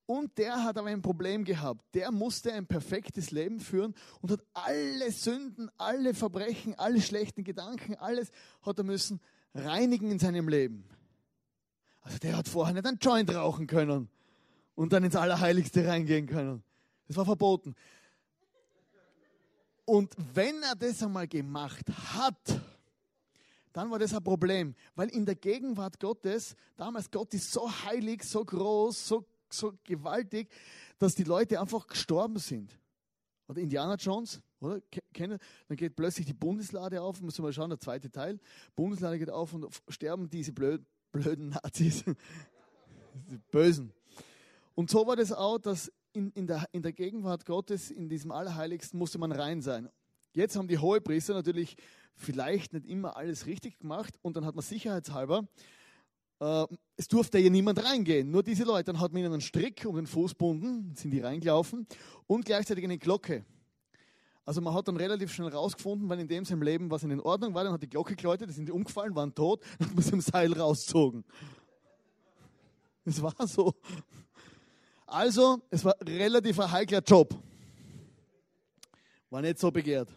und 0.06 0.36
der 0.38 0.62
hat 0.62 0.78
aber 0.78 0.88
ein 0.88 1.02
Problem 1.02 1.44
gehabt. 1.44 1.82
Der 1.94 2.12
musste 2.12 2.52
ein 2.52 2.66
perfektes 2.66 3.30
Leben 3.30 3.58
führen 3.60 3.94
und 4.20 4.30
hat 4.30 4.40
alle 4.52 5.10
Sünden, 5.10 5.70
alle 5.76 6.14
Verbrechen, 6.14 6.78
alle 6.78 7.00
schlechten 7.00 7.42
Gedanken, 7.42 7.96
alles 7.96 8.30
hat 8.62 8.78
er 8.78 8.84
müssen 8.84 9.20
reinigen 9.54 10.10
in 10.10 10.18
seinem 10.18 10.48
Leben. 10.48 10.88
Also 12.02 12.18
der 12.18 12.36
hat 12.36 12.48
vorher 12.48 12.74
nicht 12.74 12.86
einen 12.86 12.98
Joint 12.98 13.34
rauchen 13.34 13.66
können 13.66 14.08
und 14.74 14.92
dann 14.92 15.04
ins 15.04 15.16
Allerheiligste 15.16 15.86
reingehen 15.86 16.26
können. 16.26 16.62
Das 17.06 17.16
war 17.16 17.24
verboten. 17.24 17.74
Und 19.84 20.14
wenn 20.34 20.62
er 20.62 20.74
das 20.76 21.02
einmal 21.02 21.28
gemacht 21.28 21.86
hat, 22.14 22.60
dann 23.72 23.90
war 23.90 23.98
das 23.98 24.14
ein 24.14 24.22
Problem, 24.22 24.74
weil 24.94 25.08
in 25.08 25.26
der 25.26 25.34
Gegenwart 25.34 26.00
Gottes, 26.00 26.56
damals 26.76 27.10
Gott 27.10 27.34
ist 27.34 27.52
so 27.52 27.70
heilig, 27.84 28.22
so 28.22 28.44
groß, 28.44 29.06
so 29.06 29.26
so 29.54 29.72
gewaltig, 29.84 30.48
dass 30.98 31.14
die 31.14 31.24
Leute 31.24 31.60
einfach 31.60 31.86
gestorben 31.86 32.38
sind. 32.38 32.78
Oder 33.48 33.60
Indiana 33.60 33.96
Jones, 33.96 34.40
oder? 34.60 34.80
Kennen? 35.12 35.38
Dann 35.68 35.76
geht 35.76 35.96
plötzlich 35.96 36.26
die 36.26 36.34
Bundeslade 36.34 37.00
auf, 37.02 37.20
muss 37.20 37.38
man 37.38 37.46
mal 37.46 37.52
schauen, 37.52 37.70
der 37.70 37.78
zweite 37.78 38.10
Teil. 38.10 38.38
Bundeslade 38.74 39.18
geht 39.18 39.30
auf 39.30 39.52
und 39.52 39.66
sterben 39.88 40.28
diese 40.28 40.52
blöd, 40.52 40.82
blöden 41.12 41.50
Nazis. 41.50 42.04
die 43.30 43.38
Bösen. 43.50 43.92
Und 44.74 44.90
so 44.90 45.06
war 45.06 45.16
das 45.16 45.32
auch, 45.32 45.58
dass 45.58 45.92
in, 46.12 46.30
in, 46.32 46.46
der, 46.46 46.64
in 46.72 46.82
der 46.82 46.92
Gegenwart 46.92 47.46
Gottes, 47.46 47.90
in 47.90 48.08
diesem 48.08 48.30
Allerheiligsten, 48.30 48.98
musste 48.98 49.18
man 49.18 49.32
rein 49.32 49.62
sein. 49.62 49.88
Jetzt 50.32 50.56
haben 50.56 50.68
die 50.68 50.78
Hohepriester 50.78 51.34
natürlich 51.34 51.76
vielleicht 52.16 52.72
nicht 52.72 52.86
immer 52.86 53.16
alles 53.16 53.46
richtig 53.46 53.78
gemacht 53.78 54.14
und 54.22 54.36
dann 54.36 54.44
hat 54.44 54.54
man 54.54 54.64
sicherheitshalber 54.64 55.46
äh, 56.40 56.66
es 56.96 57.08
durfte 57.08 57.38
ja 57.38 57.50
niemand 57.50 57.84
reingehen, 57.84 58.30
nur 58.30 58.42
diese 58.42 58.64
Leute. 58.64 58.92
Dann 58.92 59.00
hat 59.00 59.12
man 59.12 59.22
ihnen 59.22 59.32
einen 59.32 59.40
Strick 59.40 59.84
um 59.86 59.96
den 59.96 60.06
Fuß 60.06 60.32
gebunden, 60.32 60.94
sind 60.94 61.10
die 61.10 61.20
reingelaufen 61.20 61.86
und 62.26 62.44
gleichzeitig 62.44 62.84
eine 62.84 62.98
Glocke. 62.98 63.44
Also 64.44 64.60
man 64.60 64.74
hat 64.74 64.86
dann 64.88 64.96
relativ 64.96 65.32
schnell 65.32 65.48
rausgefunden, 65.48 66.08
wann 66.08 66.18
in 66.18 66.28
dem 66.28 66.44
seinem 66.44 66.62
Leben 66.62 66.90
was 66.90 67.02
in 67.02 67.18
Ordnung 67.20 67.54
war, 67.54 67.64
dann 67.64 67.72
hat 67.72 67.82
die 67.82 67.88
Glocke 67.88 68.14
geläutet, 68.14 68.50
die 68.50 68.52
sind 68.52 68.70
umgefallen, 68.70 69.14
waren 69.14 69.34
tot, 69.34 69.62
dann 69.78 69.88
hat 69.88 69.94
man 69.94 70.04
sie 70.04 70.12
im 70.12 70.20
Seil 70.20 70.52
rausgezogen. 70.52 71.24
Es 73.06 73.22
war 73.22 73.34
so. 73.46 73.74
Also, 75.06 75.62
es 75.70 75.84
war 75.84 75.94
relativ 76.00 76.58
ein 76.60 76.70
heikler 76.70 77.02
Job. 77.02 77.34
War 79.30 79.42
nicht 79.42 79.58
so 79.58 79.70
begehrt. 79.70 80.08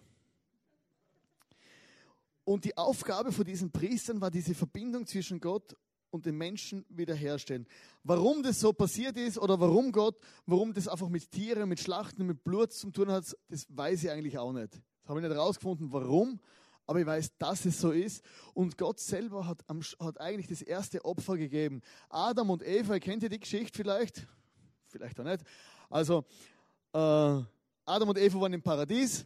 Und 2.44 2.64
die 2.64 2.78
Aufgabe 2.78 3.32
von 3.32 3.44
diesen 3.44 3.72
Priestern 3.72 4.22
war 4.22 4.32
diese 4.32 4.56
Verbindung 4.56 5.06
zwischen 5.06 5.40
Gott 5.42 5.76
und 6.12 6.26
den 6.26 6.38
Menschen 6.38 6.86
wiederherstellen. 6.88 7.68
Warum 8.04 8.42
das 8.42 8.60
so 8.62 8.72
passiert 8.72 9.18
ist 9.18 9.38
oder 9.38 9.60
warum 9.60 9.92
Gott, 9.92 10.18
warum 10.46 10.74
das 10.74 10.88
einfach 10.88 11.10
mit 11.10 11.30
Tieren, 11.30 11.68
mit 11.68 11.80
Schlachten, 11.80 12.26
mit 12.26 12.44
Blut 12.44 12.72
zu 12.72 12.90
tun 12.92 13.12
hat, 13.12 13.36
das 13.50 13.66
weiß 13.70 14.06
ich 14.06 14.12
eigentlich 14.12 14.38
auch 14.38 14.54
nicht. 14.54 14.74
Das 14.74 15.10
habe 15.10 15.20
ich 15.20 15.28
nicht 15.28 15.36
herausgefunden, 15.36 15.92
warum, 15.92 16.40
aber 16.86 17.02
ich 17.02 17.06
weiß, 17.06 17.38
dass 17.38 17.66
es 17.66 17.82
so 17.82 17.92
ist. 17.92 18.24
Und 18.54 18.78
Gott 18.78 19.00
selber 19.00 19.46
hat, 19.46 19.66
hat 20.00 20.22
eigentlich 20.22 20.48
das 20.48 20.62
erste 20.62 21.04
Opfer 21.04 21.38
gegeben. 21.38 21.82
Adam 22.10 22.50
und 22.50 22.66
Eva, 22.66 22.98
kennt 23.00 23.24
ihr 23.24 23.30
die 23.30 23.40
Geschichte 23.40 23.76
vielleicht? 23.76 24.26
Vielleicht 24.88 25.20
auch 25.20 25.26
nicht. 25.26 25.44
Also, 25.90 26.26
äh, 26.94 27.42
Adam 27.86 28.10
und 28.10 28.18
Eva 28.18 28.40
waren 28.40 28.54
im 28.54 28.62
Paradies 28.62 29.26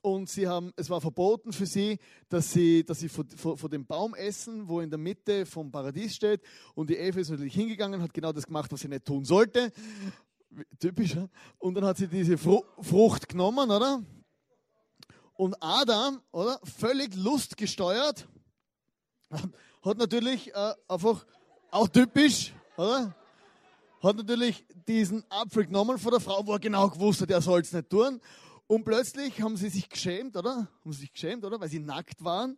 und 0.00 0.28
sie 0.28 0.46
haben, 0.46 0.72
es 0.76 0.88
war 0.88 1.00
verboten 1.00 1.52
für 1.52 1.66
sie, 1.66 1.98
dass 2.28 2.52
sie, 2.52 2.84
dass 2.84 3.00
sie 3.00 3.08
von, 3.08 3.28
von, 3.28 3.56
von, 3.56 3.70
dem 3.70 3.86
Baum 3.86 4.14
essen, 4.14 4.68
wo 4.68 4.80
in 4.80 4.90
der 4.90 4.98
Mitte 4.98 5.46
vom 5.46 5.70
Paradies 5.70 6.14
steht. 6.14 6.40
Und 6.74 6.90
die 6.90 6.96
Eva 6.96 7.18
ist 7.20 7.30
natürlich 7.30 7.54
hingegangen, 7.54 8.02
hat 8.02 8.14
genau 8.14 8.32
das 8.32 8.46
gemacht, 8.46 8.70
was 8.70 8.80
sie 8.80 8.88
nicht 8.88 9.04
tun 9.04 9.24
sollte. 9.24 9.72
Typisch. 10.78 11.16
Und 11.58 11.74
dann 11.74 11.84
hat 11.84 11.96
sie 11.96 12.08
diese 12.08 12.38
Frucht 12.38 13.28
genommen, 13.28 13.70
oder? 13.70 14.02
Und 15.34 15.56
Adam, 15.60 16.20
oder? 16.32 16.58
Völlig 16.64 17.14
lustgesteuert, 17.14 18.26
hat 19.30 19.98
natürlich 19.98 20.52
äh, 20.54 20.74
einfach, 20.88 21.26
auch 21.70 21.88
typisch, 21.88 22.52
oder? 22.76 23.14
Hat 24.00 24.16
natürlich 24.16 24.64
diesen 24.86 25.24
Apfel 25.28 25.66
genommen 25.66 25.98
von 25.98 26.12
der 26.12 26.20
Frau, 26.20 26.46
wo 26.46 26.52
er 26.52 26.60
genau 26.60 26.88
gewusst 26.88 27.20
hat, 27.20 27.30
er 27.30 27.42
soll 27.42 27.60
es 27.60 27.72
nicht 27.72 27.90
tun. 27.90 28.20
Und 28.68 28.84
plötzlich 28.84 29.40
haben 29.40 29.56
sie 29.56 29.70
sich 29.70 29.88
geschämt, 29.88 30.36
oder? 30.36 30.68
Haben 30.84 30.92
sie 30.92 31.00
sich 31.00 31.12
geschämt, 31.12 31.44
oder? 31.44 31.58
Weil 31.60 31.68
sie 31.68 31.80
nackt 31.80 32.22
waren. 32.22 32.56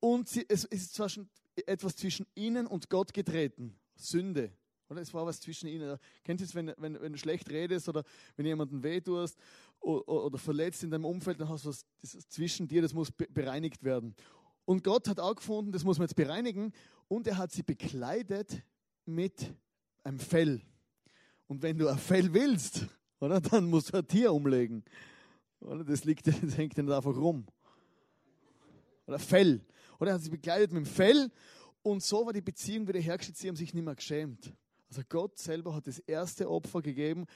Und 0.00 0.28
sie, 0.28 0.44
es, 0.48 0.64
ist 0.64 0.94
zwar 0.94 1.08
schon 1.08 1.28
etwas 1.66 1.94
zwischen 1.96 2.26
ihnen 2.34 2.66
und 2.66 2.88
Gott 2.88 3.12
getreten. 3.12 3.78
Sünde. 3.94 4.52
Oder? 4.88 5.02
Es 5.02 5.14
war 5.14 5.26
was 5.26 5.40
zwischen 5.40 5.68
ihnen. 5.68 5.98
Kennt 6.24 6.40
ihr 6.40 6.46
es, 6.46 6.54
wenn, 6.54 6.72
wenn, 6.78 7.00
wenn 7.00 7.12
du 7.12 7.18
schlecht 7.18 7.48
redest 7.50 7.88
oder 7.88 8.02
wenn 8.36 8.46
jemanden 8.46 8.82
weh 8.82 9.00
tust 9.00 9.38
oder, 9.80 10.08
oder 10.08 10.38
verletzt 10.38 10.82
in 10.82 10.90
deinem 10.90 11.04
Umfeld, 11.04 11.40
dann 11.40 11.48
hast 11.48 11.64
du 11.64 11.68
was 11.68 11.86
zwischen 12.28 12.66
dir, 12.66 12.82
das 12.82 12.94
muss 12.94 13.12
bereinigt 13.12 13.84
werden. 13.84 14.16
Und 14.64 14.82
Gott 14.82 15.08
hat 15.08 15.20
auch 15.20 15.36
gefunden, 15.36 15.72
das 15.72 15.84
muss 15.84 15.98
man 15.98 16.06
jetzt 16.06 16.16
bereinigen. 16.16 16.72
Und 17.06 17.26
er 17.26 17.36
hat 17.36 17.52
sie 17.52 17.62
bekleidet 17.62 18.62
mit 19.04 19.54
einem 20.02 20.18
Fell. 20.18 20.62
Und 21.50 21.62
wenn 21.62 21.76
du 21.76 21.88
ein 21.88 21.98
Fell 21.98 22.32
willst, 22.32 22.86
oder, 23.18 23.40
dann 23.40 23.68
musst 23.68 23.92
du 23.92 23.98
ein 23.98 24.06
Tier 24.06 24.32
umlegen. 24.32 24.84
Oder? 25.58 25.82
Das, 25.82 26.04
liegt, 26.04 26.24
das 26.28 26.56
hängt 26.56 26.78
nicht 26.78 26.78
einfach 26.78 27.16
rum. 27.16 27.44
Oder 29.08 29.18
Fell. 29.18 29.60
Oder 29.98 30.12
er 30.12 30.14
hat 30.14 30.20
sich 30.20 30.30
bekleidet 30.30 30.70
mit 30.70 30.86
dem 30.86 30.88
Fell 30.88 31.28
und 31.82 32.04
so 32.04 32.24
war 32.24 32.32
die 32.32 32.40
Beziehung 32.40 32.86
wieder 32.86 33.00
hergestellt. 33.00 33.36
Sie 33.36 33.48
haben 33.48 33.56
sich 33.56 33.74
nicht 33.74 33.84
mehr 33.84 33.96
geschämt. 33.96 34.54
Also 34.88 35.02
Gott 35.08 35.38
selber 35.38 35.74
hat 35.74 35.88
das 35.88 35.98
erste 35.98 36.48
Opfer 36.48 36.82
gegeben, 36.82 37.26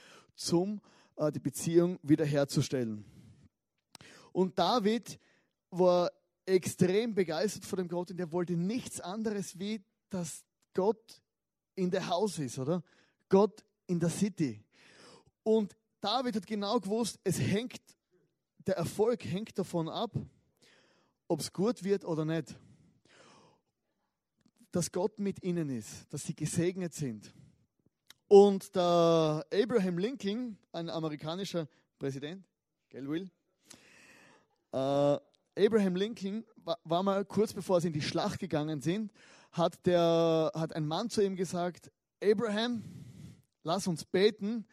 um 0.49 0.79
äh, 1.17 1.29
die 1.29 1.39
Beziehung 1.39 1.99
wiederherzustellen. 2.01 3.03
Und 4.31 4.57
David 4.57 5.19
war 5.71 6.09
extrem 6.45 7.13
begeistert 7.13 7.65
von 7.65 7.79
dem 7.79 7.89
Gott 7.89 8.11
und 8.11 8.19
er 8.21 8.31
wollte 8.31 8.53
nichts 8.53 9.01
anderes 9.01 9.59
wie, 9.59 9.83
dass 10.09 10.45
Gott 10.73 11.21
in 11.75 11.91
der 11.91 12.07
Haus 12.07 12.39
ist, 12.39 12.57
oder? 12.57 12.81
Gott 13.27 13.65
in 13.87 13.99
der 13.99 14.09
City. 14.09 14.63
Und 15.43 15.75
David 16.01 16.35
hat 16.35 16.47
genau 16.47 16.79
gewusst, 16.79 17.19
es 17.23 17.39
hängt 17.39 17.81
der 18.65 18.77
Erfolg 18.77 19.23
hängt 19.23 19.57
davon 19.57 19.89
ab, 19.89 20.11
ob 21.27 21.39
es 21.39 21.53
gut 21.53 21.83
wird 21.83 22.03
oder 22.05 22.25
nicht. 22.25 22.55
Dass 24.71 24.91
Gott 24.91 25.19
mit 25.19 25.43
ihnen 25.43 25.69
ist, 25.69 26.11
dass 26.11 26.23
sie 26.23 26.35
gesegnet 26.35 26.93
sind. 26.93 27.31
Und 28.27 28.75
der 28.75 29.45
Abraham 29.53 29.99
Lincoln, 29.99 30.57
ein 30.71 30.89
amerikanischer 30.89 31.67
Präsident, 31.99 32.43
gell 32.89 33.07
Will? 33.07 33.29
Äh, 34.71 35.19
Abraham 35.57 35.95
Lincoln 35.95 36.43
war, 36.57 36.79
war, 36.83 37.03
mal 37.03 37.23
kurz 37.23 37.53
bevor 37.53 37.79
sie 37.79 37.87
in 37.87 37.93
die 37.93 38.01
Schlacht 38.01 38.39
gegangen 38.39 38.81
sind, 38.81 39.13
hat, 39.51 39.85
der, 39.85 40.51
hat 40.53 40.73
ein 40.75 40.87
Mann 40.87 41.09
zu 41.09 41.23
ihm 41.23 41.35
gesagt, 41.35 41.91
Abraham, 42.21 42.83
lass 43.65 43.87
uns 43.87 44.05
beten, 44.05 44.65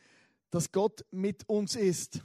dass 0.50 0.70
Gott 0.70 1.04
mit 1.10 1.48
uns 1.48 1.74
ist. 1.74 2.20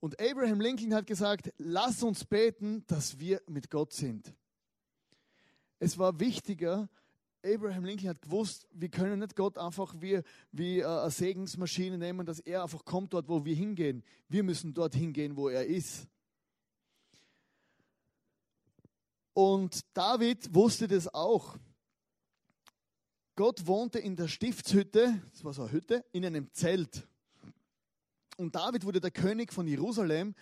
Und 0.00 0.20
Abraham 0.20 0.60
Lincoln 0.60 0.92
hat 0.92 1.06
gesagt, 1.06 1.52
lass 1.56 2.02
uns 2.02 2.24
beten, 2.24 2.84
dass 2.88 3.20
wir 3.20 3.40
mit 3.46 3.70
Gott 3.70 3.92
sind. 3.92 4.34
Es 5.78 5.96
war 5.96 6.18
wichtiger, 6.18 6.88
Abraham 7.44 7.84
Lincoln 7.84 8.08
hat 8.08 8.22
gewusst, 8.22 8.68
wir 8.72 8.88
können 8.88 9.20
nicht 9.20 9.36
Gott 9.36 9.58
einfach 9.58 9.94
wie, 9.98 10.20
wie 10.50 10.80
äh, 10.80 10.84
eine 10.84 11.10
Segensmaschine 11.10 11.98
nehmen, 11.98 12.26
dass 12.26 12.40
er 12.40 12.62
einfach 12.62 12.84
kommt 12.84 13.14
dort, 13.14 13.28
wo 13.28 13.44
wir 13.44 13.54
hingehen. 13.54 14.04
Wir 14.28 14.42
müssen 14.42 14.74
dort 14.74 14.94
hingehen, 14.94 15.36
wo 15.36 15.48
er 15.48 15.66
ist. 15.66 16.06
Und 19.32 19.80
David 19.94 20.54
wusste 20.54 20.86
das 20.86 21.12
auch. 21.12 21.56
Gott 23.34 23.66
wohnte 23.66 23.98
in 23.98 24.16
der 24.16 24.28
Stiftshütte, 24.28 25.22
das 25.30 25.42
war 25.42 25.54
so 25.54 25.62
eine 25.62 25.72
Hütte, 25.72 26.04
in 26.12 26.24
einem 26.24 26.52
Zelt. 26.52 27.06
Und 28.36 28.54
David 28.54 28.84
wurde 28.84 29.00
der 29.00 29.10
König 29.10 29.52
von 29.52 29.66
Jerusalem. 29.66 30.34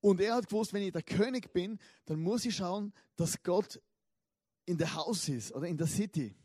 Und 0.00 0.20
er 0.20 0.36
hat 0.36 0.48
gewusst, 0.48 0.72
wenn 0.72 0.82
ich 0.82 0.92
der 0.92 1.02
König 1.02 1.52
bin, 1.52 1.78
dann 2.06 2.20
muss 2.20 2.44
ich 2.44 2.56
schauen, 2.56 2.92
dass 3.16 3.42
Gott 3.42 3.80
in 4.66 4.78
der 4.78 4.94
Haus 4.94 5.28
ist 5.28 5.52
oder 5.52 5.66
in 5.66 5.76
der 5.76 5.88
City. 5.88 6.36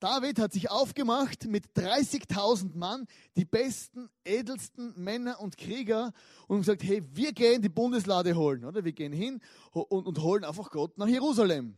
David 0.00 0.38
hat 0.38 0.52
sich 0.52 0.70
aufgemacht 0.70 1.46
mit 1.46 1.66
30.000 1.76 2.74
Mann, 2.74 3.06
die 3.36 3.44
besten, 3.44 4.08
edelsten 4.24 4.94
Männer 4.96 5.40
und 5.40 5.58
Krieger 5.58 6.12
und 6.48 6.60
gesagt, 6.60 6.82
hey, 6.82 7.02
wir 7.12 7.32
gehen 7.32 7.60
die 7.62 7.68
Bundeslade 7.68 8.34
holen, 8.34 8.64
oder? 8.64 8.84
Wir 8.84 8.92
gehen 8.92 9.12
hin 9.12 9.40
und, 9.72 10.06
und 10.06 10.18
holen 10.20 10.44
einfach 10.44 10.70
Gott 10.70 10.96
nach 10.96 11.06
Jerusalem. 11.06 11.76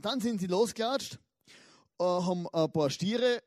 Dann 0.00 0.20
sind 0.20 0.40
sie 0.40 0.46
losgelatscht, 0.46 1.18
äh, 1.98 2.04
haben 2.04 2.46
ein 2.52 2.72
paar 2.72 2.90
Stiere 2.90 3.42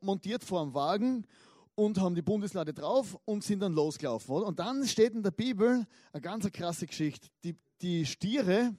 montiert 0.00 0.44
vor 0.44 0.62
dem 0.62 0.74
Wagen 0.74 1.26
und 1.74 1.98
haben 2.00 2.14
die 2.14 2.22
Bundeslade 2.22 2.72
drauf 2.72 3.18
und 3.24 3.42
sind 3.42 3.60
dann 3.60 3.72
losgelaufen. 3.72 4.34
Oder? 4.34 4.46
Und 4.46 4.58
dann 4.58 4.86
steht 4.86 5.14
in 5.14 5.22
der 5.22 5.30
Bibel 5.30 5.86
eine 6.12 6.20
ganz 6.20 6.50
krasse 6.52 6.86
Geschichte. 6.86 7.28
Die, 7.44 7.56
die 7.80 8.06
Stiere 8.06 8.74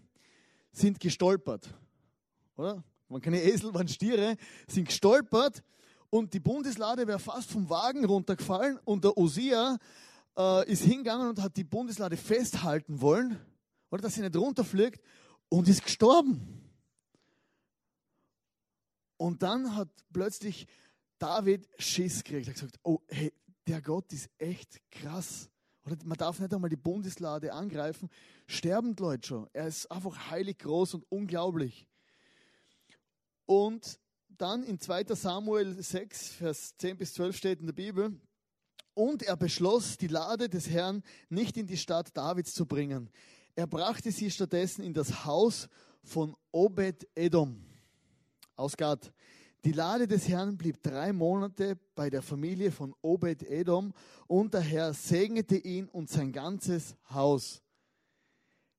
sind 0.71 0.99
gestolpert. 0.99 1.73
Oder? 2.55 2.83
Man 3.09 3.21
keine 3.21 3.41
Esel, 3.41 3.73
waren 3.73 3.87
Stiere, 3.87 4.37
sind 4.67 4.87
gestolpert 4.87 5.63
und 6.09 6.33
die 6.33 6.39
Bundeslade 6.39 7.07
wäre 7.07 7.19
fast 7.19 7.51
vom 7.51 7.69
Wagen 7.69 8.05
runtergefallen 8.05 8.79
und 8.85 9.03
der 9.03 9.17
Osia 9.17 9.77
äh, 10.37 10.71
ist 10.71 10.83
hingegangen 10.83 11.29
und 11.29 11.41
hat 11.41 11.55
die 11.57 11.63
Bundeslade 11.63 12.17
festhalten 12.17 13.01
wollen, 13.01 13.39
oder 13.91 14.01
dass 14.01 14.15
sie 14.15 14.21
nicht 14.21 14.35
runterfliegt 14.35 15.01
und 15.49 15.67
ist 15.67 15.83
gestorben. 15.83 16.62
Und 19.17 19.43
dann 19.43 19.75
hat 19.75 19.89
plötzlich 20.11 20.67
David 21.19 21.67
Schiss 21.77 22.23
gekriegt. 22.23 22.47
Er 22.47 22.53
hat 22.53 22.59
gesagt, 22.59 22.79
oh, 22.83 22.99
hey, 23.07 23.31
der 23.67 23.81
Gott 23.81 24.11
ist 24.11 24.29
echt 24.37 24.81
krass. 24.91 25.49
Oder 25.85 25.97
man 26.03 26.17
darf 26.17 26.39
nicht 26.39 26.53
einmal 26.53 26.69
die 26.69 26.75
Bundeslade 26.75 27.53
angreifen. 27.53 28.09
Sterben 28.47 28.95
Leute 28.97 29.27
schon. 29.27 29.49
Er 29.53 29.67
ist 29.67 29.91
einfach 29.91 30.31
heilig 30.31 30.59
groß 30.59 30.95
und 30.95 31.05
unglaublich. 31.09 31.87
Und 33.45 33.99
dann 34.29 34.63
in 34.63 34.79
2 34.79 35.05
Samuel 35.15 35.81
6, 35.81 36.29
Vers 36.29 36.75
10 36.77 36.97
bis 36.97 37.13
12 37.13 37.37
steht 37.37 37.59
in 37.59 37.67
der 37.67 37.73
Bibel, 37.73 38.19
und 38.95 39.23
er 39.23 39.35
beschloss, 39.35 39.97
die 39.97 40.07
Lade 40.07 40.49
des 40.49 40.69
Herrn 40.69 41.03
nicht 41.29 41.57
in 41.57 41.65
die 41.65 41.77
Stadt 41.77 42.15
Davids 42.15 42.53
zu 42.53 42.65
bringen. 42.65 43.09
Er 43.55 43.65
brachte 43.65 44.11
sie 44.11 44.29
stattdessen 44.29 44.83
in 44.83 44.93
das 44.93 45.25
Haus 45.25 45.67
von 46.03 46.35
Obed 46.51 47.07
Edom 47.15 47.72
aus 48.55 48.77
Gad. 48.77 49.13
Die 49.65 49.71
Lade 49.71 50.07
des 50.07 50.27
Herrn 50.27 50.57
blieb 50.57 50.83
drei 50.83 51.13
Monate 51.13 51.77
bei 51.95 52.09
der 52.09 52.21
Familie 52.21 52.71
von 52.71 52.93
Obed 53.01 53.43
Edom 53.43 53.93
und 54.27 54.53
der 54.53 54.61
Herr 54.61 54.93
segnete 54.93 55.55
ihn 55.55 55.87
und 55.87 56.09
sein 56.09 56.31
ganzes 56.31 56.95
Haus. 57.09 57.61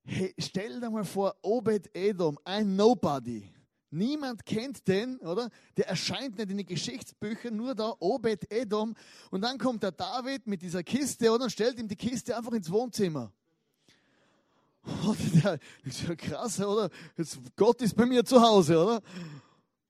Hey, 0.03 0.35
stell 0.37 0.79
dir 0.79 0.91
mal 0.91 1.03
vor, 1.03 1.35
Obed 1.41 1.89
Edom, 1.95 2.37
ein 2.43 2.75
Nobody, 2.75 3.49
Niemand 3.95 4.45
kennt 4.45 4.85
den, 4.89 5.17
oder? 5.19 5.49
Der 5.77 5.87
erscheint 5.87 6.37
nicht 6.37 6.49
in 6.49 6.57
den 6.57 6.65
Geschichtsbüchern, 6.65 7.55
nur 7.55 7.73
da 7.73 7.95
Obed 7.99 8.51
Edom. 8.51 8.93
Und 9.31 9.41
dann 9.41 9.57
kommt 9.57 9.83
der 9.83 9.93
David 9.93 10.47
mit 10.47 10.61
dieser 10.61 10.83
Kiste, 10.83 11.31
oder? 11.31 11.45
Und 11.45 11.49
stellt 11.49 11.79
ihm 11.79 11.87
die 11.87 11.95
Kiste 11.95 12.35
einfach 12.35 12.51
ins 12.51 12.69
Wohnzimmer. 12.69 13.31
Oder 15.07 15.59
das 15.85 15.95
ist 15.95 16.07
ja 16.07 16.15
krass, 16.15 16.59
oder? 16.59 16.89
Gott 17.55 17.81
ist 17.81 17.95
bei 17.95 18.05
mir 18.05 18.25
zu 18.25 18.41
Hause, 18.41 18.83
oder? 18.83 19.01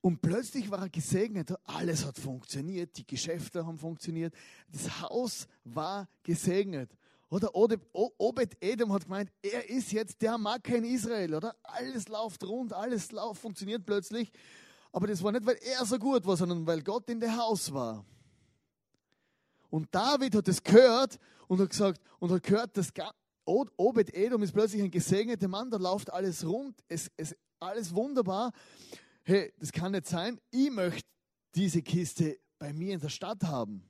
Und 0.05 0.21
plötzlich 0.21 0.69
war 0.69 0.81
er 0.81 0.89
gesegnet. 0.89 1.51
Alles 1.63 2.05
hat 2.05 2.19
funktioniert, 2.19 2.95
die 2.95 3.07
Geschäfte 3.07 3.65
haben 3.65 3.79
funktioniert, 3.79 4.35
das 4.71 5.01
Haus 5.01 5.47
war 5.63 6.07
gesegnet. 6.21 6.95
Oder 7.27 7.49
Obed 7.55 8.55
Edom 8.61 8.93
hat 8.93 9.05
gemeint, 9.05 9.31
er 9.41 9.67
ist 9.67 9.91
jetzt 9.91 10.21
der 10.21 10.37
Macker 10.37 10.75
in 10.75 10.83
Israel, 10.83 11.33
oder? 11.33 11.55
Alles 11.63 12.07
läuft 12.07 12.43
rund, 12.43 12.71
alles 12.71 13.11
läuft, 13.11 13.41
funktioniert 13.41 13.83
plötzlich. 13.83 14.31
Aber 14.91 15.07
das 15.07 15.23
war 15.23 15.31
nicht, 15.31 15.43
weil 15.43 15.57
er 15.75 15.83
so 15.87 15.97
gut 15.97 16.23
war, 16.27 16.37
sondern 16.37 16.67
weil 16.67 16.83
Gott 16.83 17.09
in 17.09 17.19
der 17.19 17.35
Haus 17.35 17.73
war. 17.73 18.05
Und 19.71 19.87
David 19.89 20.35
hat 20.35 20.47
es 20.47 20.61
gehört 20.61 21.17
und 21.47 21.59
hat 21.59 21.71
gesagt, 21.71 21.99
und 22.19 22.31
hat 22.31 22.43
gehört, 22.43 22.77
dass 22.77 22.93
Obed 23.43 24.13
Edom 24.13 24.43
ist 24.43 24.53
plötzlich 24.53 24.83
ein 24.83 24.91
gesegneter 24.91 25.47
Mann, 25.47 25.71
da 25.71 25.77
läuft 25.77 26.13
alles 26.13 26.45
rund, 26.45 26.75
es 26.87 27.09
ist 27.17 27.35
alles 27.59 27.95
wunderbar. 27.95 28.51
Hey, 29.27 29.51
das 29.57 29.71
kann 29.71 29.93
nicht 29.93 30.05
sein, 30.05 30.39
ich 30.51 30.69
möchte 30.69 31.09
diese 31.55 31.81
Kiste 31.81 32.39
bei 32.59 32.71
mir 32.73 32.93
in 32.93 32.99
der 32.99 33.09
Stadt 33.09 33.41
haben. 33.41 33.83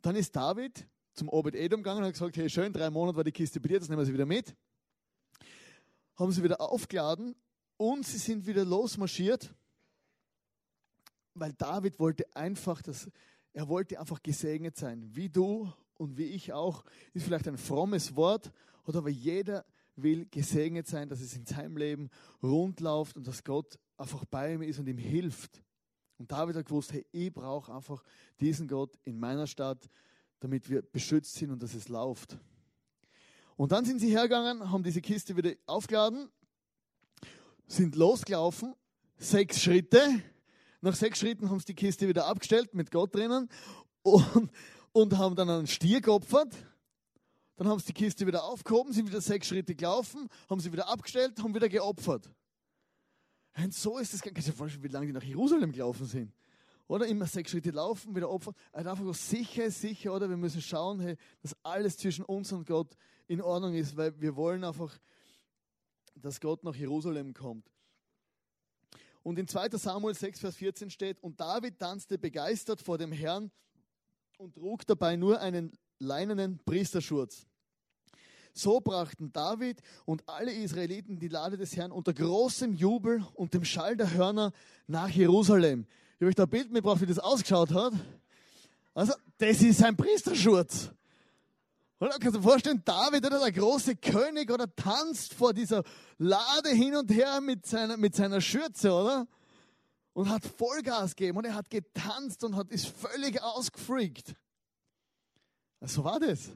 Dann 0.00 0.16
ist 0.16 0.34
David 0.34 0.88
zum 1.12 1.28
Obed 1.28 1.54
Edom 1.54 1.82
gegangen 1.82 1.98
und 1.98 2.06
hat 2.06 2.14
gesagt, 2.14 2.38
hey 2.38 2.48
schön, 2.48 2.72
drei 2.72 2.88
Monate 2.88 3.18
war 3.18 3.24
die 3.24 3.32
Kiste 3.32 3.60
bei 3.60 3.68
dir, 3.68 3.80
das 3.80 3.90
nehmen 3.90 4.00
wir 4.00 4.06
sie 4.06 4.14
wieder 4.14 4.24
mit. 4.24 4.56
Haben 6.14 6.32
sie 6.32 6.42
wieder 6.42 6.58
aufgeladen 6.58 7.36
und 7.76 8.06
sie 8.06 8.16
sind 8.16 8.46
wieder 8.46 8.64
losmarschiert, 8.64 9.54
weil 11.34 11.52
David 11.52 11.98
wollte 11.98 12.34
einfach, 12.34 12.80
das, 12.80 13.10
er 13.52 13.68
wollte 13.68 14.00
einfach 14.00 14.22
gesegnet 14.22 14.78
sein, 14.78 15.14
wie 15.14 15.28
du 15.28 15.70
und 15.98 16.16
wie 16.16 16.28
ich 16.28 16.54
auch. 16.54 16.82
Ist 17.12 17.26
vielleicht 17.26 17.46
ein 17.46 17.58
frommes 17.58 18.16
Wort, 18.16 18.50
oder 18.86 19.00
aber 19.00 19.10
jeder 19.10 19.66
will 19.96 20.26
gesegnet 20.26 20.86
sein, 20.86 21.08
dass 21.08 21.20
es 21.20 21.34
in 21.34 21.46
seinem 21.46 21.76
Leben 21.76 22.10
rund 22.42 22.80
läuft 22.80 23.16
und 23.16 23.26
dass 23.26 23.44
Gott 23.44 23.78
einfach 23.96 24.24
bei 24.26 24.54
ihm 24.54 24.62
ist 24.62 24.78
und 24.78 24.86
ihm 24.86 24.98
hilft. 24.98 25.62
Und 26.18 26.30
David 26.32 26.56
hat 26.56 26.66
gewusst, 26.66 26.92
hey, 26.92 27.06
ich 27.12 27.32
brauche 27.32 27.74
einfach 27.74 28.02
diesen 28.40 28.68
Gott 28.68 28.98
in 29.04 29.18
meiner 29.18 29.46
Stadt, 29.46 29.90
damit 30.40 30.68
wir 30.70 30.82
beschützt 30.82 31.34
sind 31.34 31.50
und 31.50 31.62
dass 31.62 31.74
es 31.74 31.88
läuft. 31.88 32.38
Und 33.56 33.72
dann 33.72 33.84
sind 33.84 34.00
sie 34.00 34.10
hergegangen, 34.10 34.70
haben 34.70 34.82
diese 34.82 35.00
Kiste 35.00 35.36
wieder 35.36 35.52
aufgeladen, 35.66 36.28
sind 37.66 37.96
losgelaufen, 37.96 38.74
sechs 39.16 39.62
Schritte. 39.62 40.22
Nach 40.82 40.94
sechs 40.94 41.20
Schritten 41.20 41.50
haben 41.50 41.58
sie 41.58 41.66
die 41.66 41.74
Kiste 41.74 42.06
wieder 42.06 42.26
abgestellt 42.26 42.74
mit 42.74 42.90
Gott 42.90 43.14
drinnen 43.14 43.48
und, 44.02 44.50
und 44.92 45.18
haben 45.18 45.36
dann 45.36 45.48
einen 45.48 45.66
Stier 45.66 46.00
geopfert. 46.00 46.54
Dann 47.56 47.68
haben 47.68 47.80
sie 47.80 47.86
die 47.86 47.94
Kiste 47.94 48.26
wieder 48.26 48.44
aufgehoben, 48.44 48.92
sind 48.92 49.08
wieder 49.08 49.20
sechs 49.20 49.48
Schritte 49.48 49.74
gelaufen, 49.74 50.28
haben 50.48 50.60
sie 50.60 50.72
wieder 50.72 50.88
abgestellt, 50.88 51.38
haben 51.42 51.54
wieder 51.54 51.68
geopfert. 51.68 52.30
Und 53.56 53.74
so 53.74 53.98
ist 53.98 54.12
es, 54.12 54.20
kannst 54.20 54.46
du 54.46 54.50
dir 54.50 54.56
vorstellen, 54.56 54.84
wie 54.84 54.88
lange 54.88 55.06
die 55.06 55.12
nach 55.12 55.22
Jerusalem 55.22 55.72
gelaufen 55.72 56.04
sind. 56.04 56.32
Oder 56.86 57.06
immer 57.06 57.26
sechs 57.26 57.50
Schritte 57.50 57.70
laufen, 57.70 58.14
wieder 58.14 58.30
opfern. 58.30 58.54
Also 58.70 58.90
einfach 58.90 59.14
sicher, 59.14 59.70
sicher, 59.70 60.14
oder? 60.14 60.28
Wir 60.28 60.36
müssen 60.36 60.60
schauen, 60.60 61.00
hey, 61.00 61.16
dass 61.40 61.56
alles 61.62 61.96
zwischen 61.96 62.24
uns 62.24 62.52
und 62.52 62.66
Gott 62.66 62.94
in 63.26 63.40
Ordnung 63.40 63.74
ist, 63.74 63.96
weil 63.96 64.20
wir 64.20 64.36
wollen 64.36 64.62
einfach, 64.62 64.96
dass 66.14 66.38
Gott 66.38 66.62
nach 66.62 66.76
Jerusalem 66.76 67.32
kommt. 67.32 67.72
Und 69.22 69.38
in 69.38 69.48
2. 69.48 69.70
Samuel 69.70 70.14
6, 70.14 70.38
Vers 70.38 70.56
14 70.56 70.90
steht, 70.90 71.20
und 71.20 71.40
David 71.40 71.78
tanzte 71.78 72.18
begeistert 72.18 72.80
vor 72.80 72.98
dem 72.98 73.10
Herrn 73.10 73.50
und 74.38 74.54
trug 74.54 74.86
dabei 74.86 75.16
nur 75.16 75.40
einen 75.40 75.76
leinenen 75.98 76.58
Priesterschurz. 76.64 77.46
So 78.52 78.80
brachten 78.80 79.32
David 79.32 79.82
und 80.06 80.26
alle 80.28 80.52
Israeliten 80.52 81.18
die 81.18 81.28
Lade 81.28 81.58
des 81.58 81.76
Herrn 81.76 81.92
unter 81.92 82.14
großem 82.14 82.74
Jubel 82.74 83.22
und 83.34 83.52
dem 83.52 83.64
Schall 83.64 83.96
der 83.96 84.14
Hörner 84.14 84.52
nach 84.86 85.10
Jerusalem. 85.10 85.86
Ich 86.14 86.22
habe 86.22 86.28
euch 86.28 86.34
da 86.34 86.44
ein 86.44 86.48
Bild 86.48 86.72
mitgebracht, 86.72 87.02
wie 87.02 87.06
das 87.06 87.18
ausgeschaut 87.18 87.72
hat. 87.74 87.92
Also, 88.94 89.12
das 89.36 89.60
ist 89.60 89.84
ein 89.84 89.94
Priesterschurz. 89.94 90.90
Oder 92.00 92.12
kannst 92.12 92.36
du 92.36 92.40
dir 92.40 92.42
vorstellen, 92.42 92.82
David, 92.84 93.26
oder 93.26 93.38
der 93.40 93.52
große 93.52 93.96
König, 93.96 94.50
oder 94.50 94.74
tanzt 94.74 95.34
vor 95.34 95.52
dieser 95.52 95.82
Lade 96.16 96.70
hin 96.70 96.94
und 96.94 97.10
her 97.10 97.42
mit 97.42 97.66
seiner, 97.66 97.98
mit 97.98 98.14
seiner 98.14 98.40
Schürze, 98.40 98.92
oder? 98.92 99.26
Und 100.14 100.30
hat 100.30 100.44
Vollgas 100.44 101.14
gegeben 101.14 101.36
und 101.38 101.44
er 101.44 101.54
hat 101.54 101.68
getanzt 101.68 102.42
und 102.44 102.56
hat, 102.56 102.70
ist 102.70 102.86
völlig 102.86 103.42
ausgefreakt. 103.42 104.34
So 105.80 106.04
war 106.04 106.18
das. 106.18 106.50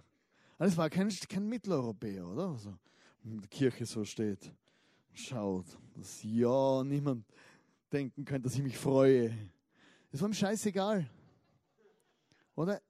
Das 0.58 0.76
war 0.76 0.90
kein, 0.90 1.08
kein 1.28 1.46
Mitteleuropäer, 1.48 2.26
oder? 2.26 2.48
Also, 2.48 2.74
in 3.24 3.40
der 3.40 3.48
Kirche 3.48 3.86
so 3.86 4.04
steht. 4.04 4.52
Schaut, 5.12 5.66
dass 5.94 6.22
ja 6.22 6.82
niemand 6.84 7.24
denken 7.92 8.24
könnte, 8.24 8.48
dass 8.48 8.56
ich 8.56 8.62
mich 8.62 8.76
freue. 8.76 9.36
Das 10.10 10.20
war 10.20 10.28
ihm 10.28 10.34
scheißegal. 10.34 11.08
Oder? 12.54 12.80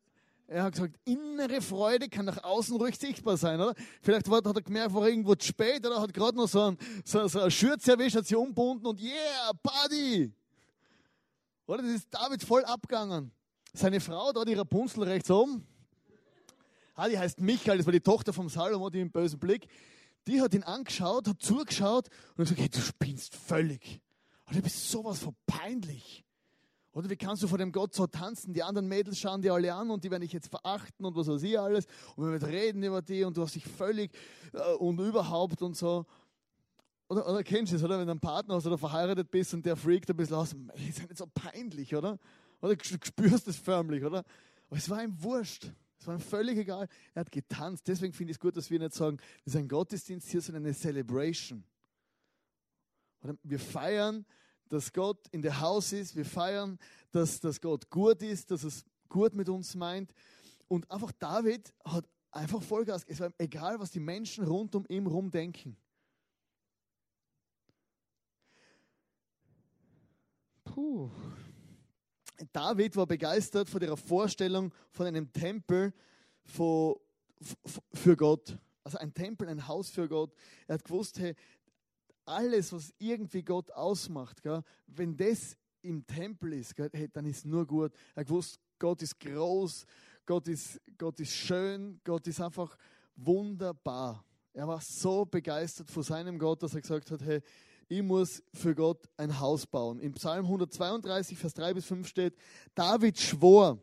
Er 0.46 0.64
hat 0.64 0.72
gesagt, 0.72 0.98
innere 1.04 1.60
Freude 1.60 2.08
kann 2.08 2.24
nach 2.24 2.42
außen 2.42 2.76
ruhig 2.76 2.98
sichtbar 2.98 3.36
sein, 3.36 3.60
oder? 3.60 3.74
Vielleicht 4.02 4.28
hat 4.28 4.44
er 4.46 4.62
gemerkt, 4.62 4.92
war 4.92 5.06
irgendwo 5.06 5.36
zu 5.36 5.46
spät, 5.46 5.86
oder 5.86 6.00
hat 6.00 6.12
gerade 6.12 6.36
noch 6.36 6.48
so 6.48 6.62
ein, 6.62 6.78
so, 7.04 7.28
so 7.28 7.40
ein 7.40 7.50
Schürze 7.52 7.92
erwischt, 7.92 8.16
hat 8.16 8.26
sie 8.26 8.34
umbunden 8.34 8.84
und 8.86 9.00
yeah, 9.00 9.52
Party! 9.62 10.32
Oder? 11.66 11.82
Das 11.82 11.92
ist 11.92 12.08
David 12.10 12.42
voll 12.42 12.64
abgegangen. 12.64 13.30
Seine 13.72 14.00
Frau, 14.00 14.32
da 14.32 14.44
die 14.44 14.54
Rapunzel 14.54 15.04
rechts 15.04 15.30
oben, 15.30 15.64
ah, 17.00 17.08
die 17.08 17.18
heißt 17.18 17.40
Michael, 17.40 17.78
das 17.78 17.86
war 17.86 17.92
die 17.92 18.00
Tochter 18.00 18.32
vom 18.32 18.48
Salomo, 18.48 18.90
die 18.90 19.00
im 19.00 19.10
bösen 19.10 19.38
Blick, 19.38 19.66
die 20.26 20.40
hat 20.40 20.54
ihn 20.54 20.62
angeschaut, 20.62 21.26
hat 21.26 21.40
zugeschaut 21.40 22.08
und 22.36 22.48
hat 22.48 22.56
gesagt, 22.56 22.60
hey, 22.60 22.68
du 22.68 22.80
spinnst 22.80 23.34
völlig. 23.34 24.00
Und 24.44 24.56
du 24.56 24.62
bist 24.62 24.90
sowas 24.90 25.18
von 25.20 25.34
peinlich. 25.46 26.24
Oder 26.92 27.08
wie 27.08 27.16
kannst 27.16 27.42
du 27.42 27.48
vor 27.48 27.56
dem 27.56 27.72
Gott 27.72 27.94
so 27.94 28.06
tanzen? 28.06 28.52
Die 28.52 28.62
anderen 28.62 28.88
Mädels 28.88 29.18
schauen 29.18 29.40
dir 29.40 29.54
alle 29.54 29.72
an 29.72 29.90
und 29.90 30.02
die 30.02 30.10
werden 30.10 30.22
dich 30.22 30.32
jetzt 30.32 30.48
verachten 30.48 31.06
und 31.06 31.16
was 31.16 31.28
weiß 31.28 31.42
ich 31.44 31.58
alles. 31.58 31.86
Und 32.16 32.24
wir 32.24 32.32
werden 32.32 32.48
reden 32.48 32.82
über 32.82 33.00
die 33.00 33.22
und 33.22 33.36
du 33.36 33.42
hast 33.42 33.54
dich 33.54 33.64
völlig 33.64 34.10
äh, 34.52 34.74
und 34.74 34.98
überhaupt 34.98 35.62
und 35.62 35.76
so. 35.76 36.04
Oder, 37.08 37.28
oder 37.28 37.42
kennst 37.44 37.72
du 37.72 37.76
es, 37.76 37.84
oder? 37.84 37.98
Wenn 37.98 38.06
du 38.06 38.12
einen 38.12 38.20
Partner 38.20 38.56
hast 38.56 38.66
oder 38.66 38.76
verheiratet 38.76 39.30
bist 39.30 39.54
und 39.54 39.64
der 39.64 39.76
freakt 39.76 40.10
ein 40.10 40.16
bisschen 40.16 40.36
aus, 40.36 40.52
ist 40.52 40.98
ja 40.98 41.04
nicht 41.04 41.16
so 41.16 41.26
peinlich, 41.26 41.94
oder? 41.94 42.18
Oder 42.60 42.76
du 42.76 42.84
spürst 42.84 43.48
es 43.48 43.56
förmlich, 43.56 44.04
oder? 44.04 44.24
Aber 44.68 44.76
es 44.76 44.90
war 44.90 45.02
ihm 45.02 45.14
wurscht. 45.22 45.72
Es 46.00 46.06
war 46.06 46.14
ihm 46.14 46.20
völlig 46.20 46.56
egal. 46.56 46.88
Er 47.14 47.20
hat 47.20 47.30
getanzt. 47.30 47.86
Deswegen 47.86 48.14
finde 48.14 48.30
ich 48.30 48.36
es 48.36 48.40
gut, 48.40 48.56
dass 48.56 48.70
wir 48.70 48.78
nicht 48.78 48.94
sagen, 48.94 49.18
das 49.44 49.54
ist 49.54 49.60
ein 49.60 49.68
Gottesdienst 49.68 50.30
hier, 50.30 50.40
sondern 50.40 50.64
eine 50.64 50.74
Celebration. 50.74 51.62
Oder 53.22 53.36
wir 53.42 53.58
feiern, 53.58 54.24
dass 54.70 54.92
Gott 54.94 55.28
in 55.30 55.42
der 55.42 55.60
Haus 55.60 55.92
ist. 55.92 56.16
Wir 56.16 56.24
feiern, 56.24 56.78
dass, 57.10 57.40
dass 57.40 57.60
Gott 57.60 57.90
gut 57.90 58.22
ist, 58.22 58.50
dass 58.50 58.64
es 58.64 58.84
gut 59.10 59.34
mit 59.34 59.50
uns 59.50 59.74
meint. 59.74 60.14
Und 60.68 60.90
einfach 60.90 61.12
David 61.12 61.74
hat 61.84 62.08
einfach 62.30 62.62
Vollgas. 62.62 63.04
Es 63.04 63.20
war 63.20 63.30
egal, 63.36 63.78
was 63.78 63.90
die 63.90 64.00
Menschen 64.00 64.44
rund 64.44 64.74
um 64.74 64.86
ihn 64.88 65.04
herum 65.04 65.30
denken. 65.30 65.76
Puh. 70.64 71.10
David 72.52 72.96
war 72.96 73.06
begeistert 73.06 73.68
von 73.68 73.80
der 73.80 73.96
Vorstellung 73.96 74.72
von 74.90 75.06
einem 75.06 75.32
Tempel 75.32 75.92
für, 76.44 77.00
für 77.92 78.16
Gott. 78.16 78.58
Also 78.82 78.98
ein 78.98 79.12
Tempel, 79.12 79.48
ein 79.48 79.66
Haus 79.68 79.90
für 79.90 80.08
Gott. 80.08 80.32
Er 80.66 80.74
hat 80.74 80.84
gewusst, 80.84 81.18
hey, 81.18 81.34
alles, 82.24 82.72
was 82.72 82.94
irgendwie 82.98 83.42
Gott 83.42 83.70
ausmacht, 83.72 84.42
gell, 84.42 84.62
wenn 84.86 85.16
das 85.16 85.56
im 85.82 86.06
Tempel 86.06 86.52
ist, 86.54 86.76
gell, 86.76 86.90
hey, 86.92 87.08
dann 87.12 87.26
ist 87.26 87.44
nur 87.44 87.66
gut. 87.66 87.92
Er 88.14 88.20
hat 88.20 88.26
gewusst, 88.26 88.60
Gott 88.78 89.02
ist 89.02 89.18
groß, 89.20 89.84
Gott 90.26 90.48
ist, 90.48 90.80
Gott 90.96 91.18
ist 91.20 91.32
schön, 91.32 92.00
Gott 92.04 92.26
ist 92.26 92.40
einfach 92.40 92.76
wunderbar. 93.16 94.24
Er 94.52 94.66
war 94.66 94.80
so 94.80 95.24
begeistert 95.24 95.90
von 95.90 96.02
seinem 96.02 96.38
Gott, 96.38 96.62
dass 96.62 96.74
er 96.74 96.80
gesagt 96.80 97.10
hat, 97.10 97.22
hey, 97.22 97.40
ich 97.90 98.02
muss 98.04 98.42
für 98.54 98.76
Gott 98.76 99.08
ein 99.16 99.40
Haus 99.40 99.66
bauen. 99.66 99.98
Im 99.98 100.12
Psalm 100.14 100.44
132, 100.44 101.36
Vers 101.36 101.54
3 101.54 101.74
bis 101.74 101.86
5 101.86 102.06
steht, 102.06 102.36
David 102.76 103.18
schwor, 103.18 103.82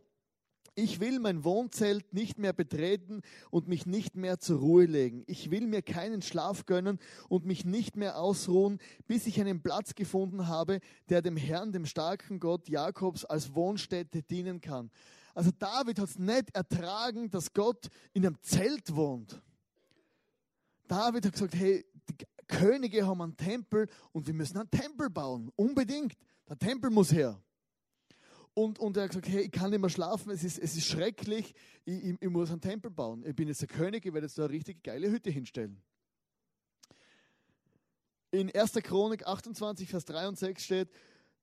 ich 0.76 1.02
will 1.02 1.20
mein 1.20 1.44
Wohnzelt 1.44 2.14
nicht 2.14 2.38
mehr 2.38 2.54
betreten 2.54 3.22
und 3.52 3.68
mich 3.68 3.86
nicht 3.86 4.16
mehr 4.16 4.40
zur 4.40 4.60
Ruhe 4.60 4.86
legen. 4.86 5.24
Ich 5.28 5.52
will 5.52 5.68
mir 5.68 5.82
keinen 5.82 6.22
Schlaf 6.22 6.66
gönnen 6.66 7.00
und 7.28 7.46
mich 7.46 7.66
nicht 7.66 7.98
mehr 7.98 8.18
ausruhen, 8.18 8.80
bis 9.08 9.28
ich 9.28 9.42
einen 9.42 9.62
Platz 9.62 9.94
gefunden 9.94 10.48
habe, 10.48 10.80
der 11.10 11.22
dem 11.22 11.36
Herrn, 11.36 11.74
dem 11.74 11.86
starken 11.86 12.40
Gott 12.40 12.70
Jakobs 12.70 13.26
als 13.26 13.56
Wohnstätte 13.56 14.24
dienen 14.24 14.62
kann. 14.62 14.90
Also 15.34 15.52
David 15.52 16.00
hat 16.00 16.10
es 16.10 16.18
nicht 16.18 16.56
ertragen, 16.56 17.30
dass 17.30 17.54
Gott 17.54 17.90
in 18.14 18.26
einem 18.26 18.42
Zelt 18.42 18.96
wohnt. 18.96 19.42
David 20.88 21.26
hat 21.26 21.34
gesagt, 21.34 21.56
hey, 21.56 21.84
Könige 22.48 23.06
haben 23.06 23.22
einen 23.22 23.38
Tempel 23.38 23.88
und 24.12 24.28
wir 24.28 24.34
müssen 24.34 24.58
einen 24.58 24.72
Tempel 24.72 25.10
bauen. 25.10 25.52
Unbedingt. 25.56 26.18
Der 26.48 26.58
Tempel 26.58 26.90
muss 26.90 27.12
her. 27.12 27.42
Und, 28.54 28.80
und 28.80 28.98
er 28.98 29.04
hat 29.04 29.10
gesagt, 29.12 29.28
hey, 29.28 29.42
ich 29.42 29.52
kann 29.52 29.70
nicht 29.70 29.80
mehr 29.80 29.90
schlafen, 29.90 30.32
es 30.32 30.44
ist, 30.44 30.58
es 30.58 30.76
ist 30.76 30.88
schrecklich, 30.88 31.54
ich, 31.86 32.04
ich, 32.04 32.16
ich 32.20 32.30
muss 32.30 32.50
einen 32.50 32.60
Tempel 32.60 32.90
bauen. 32.90 33.24
Ich 33.24 33.36
bin 33.36 33.48
jetzt 33.48 33.62
der 33.62 33.68
König, 33.68 34.04
ich 34.04 34.12
werde 34.12 34.26
jetzt 34.26 34.38
da 34.40 34.46
eine 34.46 34.52
richtig 34.52 34.82
geile 34.82 35.12
Hütte 35.12 35.30
hinstellen. 35.30 35.80
In 38.32 38.50
1. 38.54 38.74
Chronik 38.82 39.28
28, 39.28 39.88
Vers 39.88 40.06
3 40.06 40.28
und 40.30 40.40
6 40.40 40.64
steht, 40.64 40.90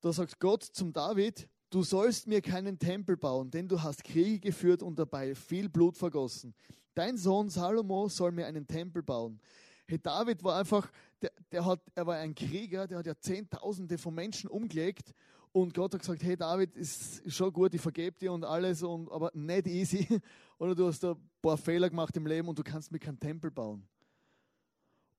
da 0.00 0.12
sagt 0.12 0.40
Gott 0.40 0.64
zum 0.64 0.92
David, 0.92 1.48
du 1.70 1.84
sollst 1.84 2.26
mir 2.26 2.42
keinen 2.42 2.80
Tempel 2.80 3.16
bauen, 3.16 3.50
denn 3.50 3.68
du 3.68 3.80
hast 3.80 4.02
Kriege 4.02 4.40
geführt 4.40 4.82
und 4.82 4.98
dabei 4.98 5.36
viel 5.36 5.68
Blut 5.68 5.96
vergossen. 5.96 6.52
Dein 6.94 7.16
Sohn 7.16 7.48
Salomo 7.48 8.08
soll 8.08 8.32
mir 8.32 8.46
einen 8.46 8.66
Tempel 8.66 9.02
bauen. 9.02 9.40
Hey, 9.86 9.98
David 9.98 10.42
war 10.42 10.58
einfach, 10.58 10.90
der, 11.20 11.32
der 11.52 11.64
hat, 11.64 11.80
er 11.94 12.06
war 12.06 12.16
ein 12.16 12.34
Krieger, 12.34 12.86
der 12.86 12.98
hat 12.98 13.06
ja 13.06 13.18
Zehntausende 13.18 13.98
von 13.98 14.14
Menschen 14.14 14.48
umgelegt 14.48 15.14
und 15.56 15.72
Gott 15.72 15.94
hat 15.94 16.00
gesagt, 16.00 16.24
hey 16.24 16.36
David, 16.36 16.74
ist, 16.74 17.22
schon 17.32 17.52
gut, 17.52 17.72
ich 17.74 17.80
vergebe 17.80 18.18
dir 18.18 18.32
und 18.32 18.44
alles, 18.44 18.82
und, 18.82 19.08
aber 19.12 19.30
nicht 19.34 19.68
easy. 19.68 20.20
Oder 20.58 20.74
du 20.74 20.88
hast 20.88 21.04
ein 21.04 21.14
paar 21.40 21.56
Fehler 21.56 21.88
gemacht 21.88 22.16
im 22.16 22.26
Leben 22.26 22.48
und 22.48 22.58
du 22.58 22.64
kannst 22.64 22.90
mir 22.90 22.98
keinen 22.98 23.20
Tempel 23.20 23.52
bauen. 23.52 23.86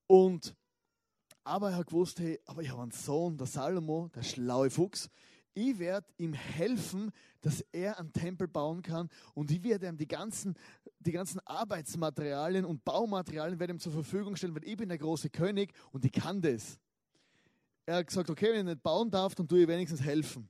Und, 0.07 0.53
aber 1.45 1.69
er 1.69 1.77
hat 1.77 1.87
gewusst, 1.87 2.19
hey, 2.19 2.37
aber 2.45 2.61
ich 2.61 2.69
habe 2.69 2.81
einen 2.81 2.91
Sohn, 2.91 3.37
der 3.37 3.47
Salomo, 3.47 4.09
der 4.13 4.23
schlaue 4.23 4.69
Fuchs. 4.69 5.09
Ich 5.55 5.79
werde 5.79 6.07
ihm 6.17 6.33
helfen, 6.33 7.11
dass 7.41 7.61
er 7.71 7.97
einen 7.97 8.13
Tempel 8.13 8.47
bauen 8.47 8.83
kann 8.83 9.09
und 9.33 9.49
ich 9.49 9.63
werde 9.63 9.87
ihm 9.87 9.97
die 9.97 10.07
ganzen, 10.07 10.55
die 10.99 11.11
ganzen 11.11 11.39
Arbeitsmaterialien 11.39 12.65
und 12.65 12.85
Baumaterialien 12.85 13.59
werde 13.59 13.73
ihm 13.73 13.79
zur 13.79 13.93
Verfügung 13.93 14.35
stellen, 14.35 14.53
weil 14.53 14.67
ich 14.67 14.77
bin 14.77 14.89
der 14.89 14.99
große 14.99 15.31
König 15.31 15.73
und 15.91 16.05
ich 16.05 16.11
kann 16.11 16.41
das 16.41 16.77
er 17.85 17.97
hat 17.97 18.07
gesagt, 18.07 18.29
okay, 18.29 18.51
wenn 18.51 18.67
ich 18.67 18.73
nicht 18.73 18.83
bauen 18.83 19.11
darf, 19.11 19.35
dann 19.35 19.47
tue 19.47 19.61
ich 19.61 19.67
wenigstens 19.67 20.01
helfen. 20.01 20.49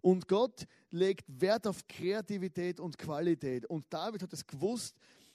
Und 0.00 0.28
Gott 0.28 0.66
legt 0.90 1.24
Wert 1.40 1.66
auf 1.66 1.86
Kreativität 1.86 2.78
und 2.78 2.98
Qualität. 2.98 3.64
Und 3.66 3.86
David 3.88 4.22
hat 4.22 4.32
es 4.32 4.46
gewusst, 4.46 4.94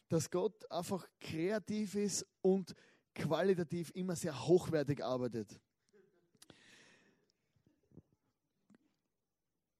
dass 0.09 0.29
Gott 0.29 0.69
einfach 0.71 1.07
kreativ 1.19 1.95
ist 1.95 2.25
und 2.41 2.75
qualitativ 3.15 3.91
immer 3.95 4.15
sehr 4.15 4.47
hochwertig 4.47 5.03
arbeitet. 5.03 5.59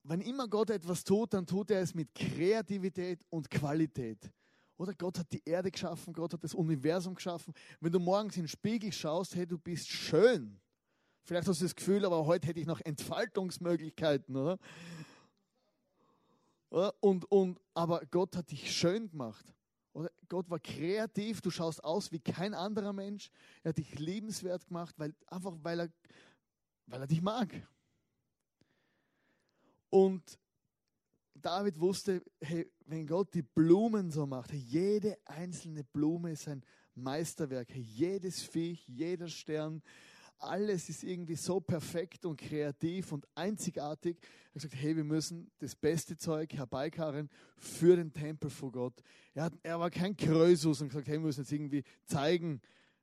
Wenn 0.10 0.22
immer 0.22 0.48
Gott 0.48 0.72
etwas 0.72 1.04
tut, 1.04 1.36
dann 1.36 1.46
tut 1.46 1.70
er 1.70 1.82
es 1.82 1.94
mit 1.94 2.16
Kreativität 2.16 3.24
und 3.30 3.48
Qualität. 3.48 4.18
Oder 4.76 4.96
Gott 4.96 5.20
hat 5.20 5.32
die 5.32 5.44
Erde 5.46 5.70
geschaffen, 5.70 6.14
Gott 6.14 6.34
hat 6.34 6.44
das 6.44 6.56
Universum 6.56 7.14
geschaffen. 7.14 7.54
Wenn 7.80 7.92
du 7.92 8.00
morgens 8.00 8.36
in 8.36 8.42
den 8.42 8.48
Spiegel 8.48 8.92
schaust, 8.92 9.36
hey, 9.36 9.46
du 9.46 9.60
bist 9.60 9.88
schön. 9.88 10.60
Vielleicht 11.22 11.48
hast 11.48 11.62
du 11.62 11.66
das 11.66 11.76
Gefühl, 11.76 12.06
aber 12.06 12.26
heute 12.26 12.48
hätte 12.48 12.60
ich 12.60 12.66
noch 12.66 12.82
Entfaltungsmöglichkeiten, 12.82 14.36
oder? 14.36 14.58
Und, 17.02 17.32
und, 17.32 17.62
aber 17.76 18.02
Gott 18.10 18.36
hat 18.36 18.50
dich 18.50 18.76
schön 18.76 19.12
gemacht. 19.12 19.46
Oder? 19.94 20.10
Gott 20.28 20.50
war 20.50 20.60
kreativ, 20.60 21.42
du 21.42 21.52
schaust 21.52 21.84
aus 21.84 22.12
wie 22.12 22.20
kein 22.20 22.56
anderer 22.56 22.94
Mensch. 22.94 23.30
Er 23.62 23.70
hat 23.70 23.78
dich 23.78 24.00
liebenswert 24.00 24.66
gemacht, 24.66 24.96
weil, 24.98 25.14
einfach 25.28 25.54
weil 25.62 25.82
er, 25.82 25.90
weil 26.88 27.02
er 27.02 27.08
dich 27.08 27.22
mag. 27.22 27.50
Und 29.90 30.40
David 31.34 31.80
wusste, 31.80 32.22
hey, 32.42 32.70
wenn 32.86 33.08
Gott 33.08 33.34
die 33.34 33.42
Blumen 33.42 34.12
so 34.12 34.26
macht, 34.26 34.52
hey, 34.52 34.60
jede 34.60 35.18
einzelne 35.26 35.84
Blume 35.84 36.32
ist 36.32 36.48
ein 36.48 36.64
Meisterwerk, 36.96 37.70
hey, 37.72 37.82
jedes 37.82 38.42
Viech, 38.42 38.86
jeder 38.88 39.28
Stern, 39.28 39.82
alles 40.40 40.90
ist 40.90 41.04
irgendwie 41.04 41.36
so 41.36 41.60
perfekt 41.60 42.26
und 42.26 42.40
kreativ 42.40 43.12
und 43.12 43.28
einzigartig. 43.36 44.18
Er 44.22 44.46
hat 44.48 44.54
gesagt, 44.54 44.76
hey, 44.76 44.96
wir 44.96 45.04
müssen 45.04 45.52
das 45.60 45.76
beste 45.76 46.18
Zeug 46.18 46.54
herbeikarren 46.54 47.30
für 47.58 47.96
den 47.96 48.14
Tempel 48.14 48.50
vor 48.50 48.72
Gott. 48.72 49.04
Er, 49.34 49.44
hat, 49.44 49.54
er 49.64 49.80
war 49.80 49.90
kein 49.90 50.16
Krösus 50.16 50.82
und 50.82 50.90
gesagt, 50.90 51.08
hey, 51.08 51.16
wir 51.16 51.26
müssen 51.26 51.42
jetzt 51.42 51.52
irgendwie 51.52 51.84
zeigen, 52.06 52.62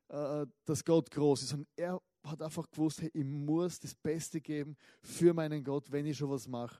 äh, 0.09 0.47
dass 0.65 0.83
Gott 0.83 1.11
groß 1.11 1.43
ist. 1.43 1.53
Und 1.53 1.67
er 1.75 2.01
hat 2.29 2.41
einfach 2.41 2.69
gewusst, 2.69 3.01
hey, 3.01 3.11
ich 3.13 3.25
muss 3.25 3.79
das 3.79 3.95
Beste 3.95 4.41
geben 4.41 4.75
für 5.01 5.33
meinen 5.33 5.63
Gott, 5.63 5.91
wenn 5.91 6.05
ich 6.05 6.17
schon 6.17 6.29
was 6.29 6.47
mache. 6.47 6.79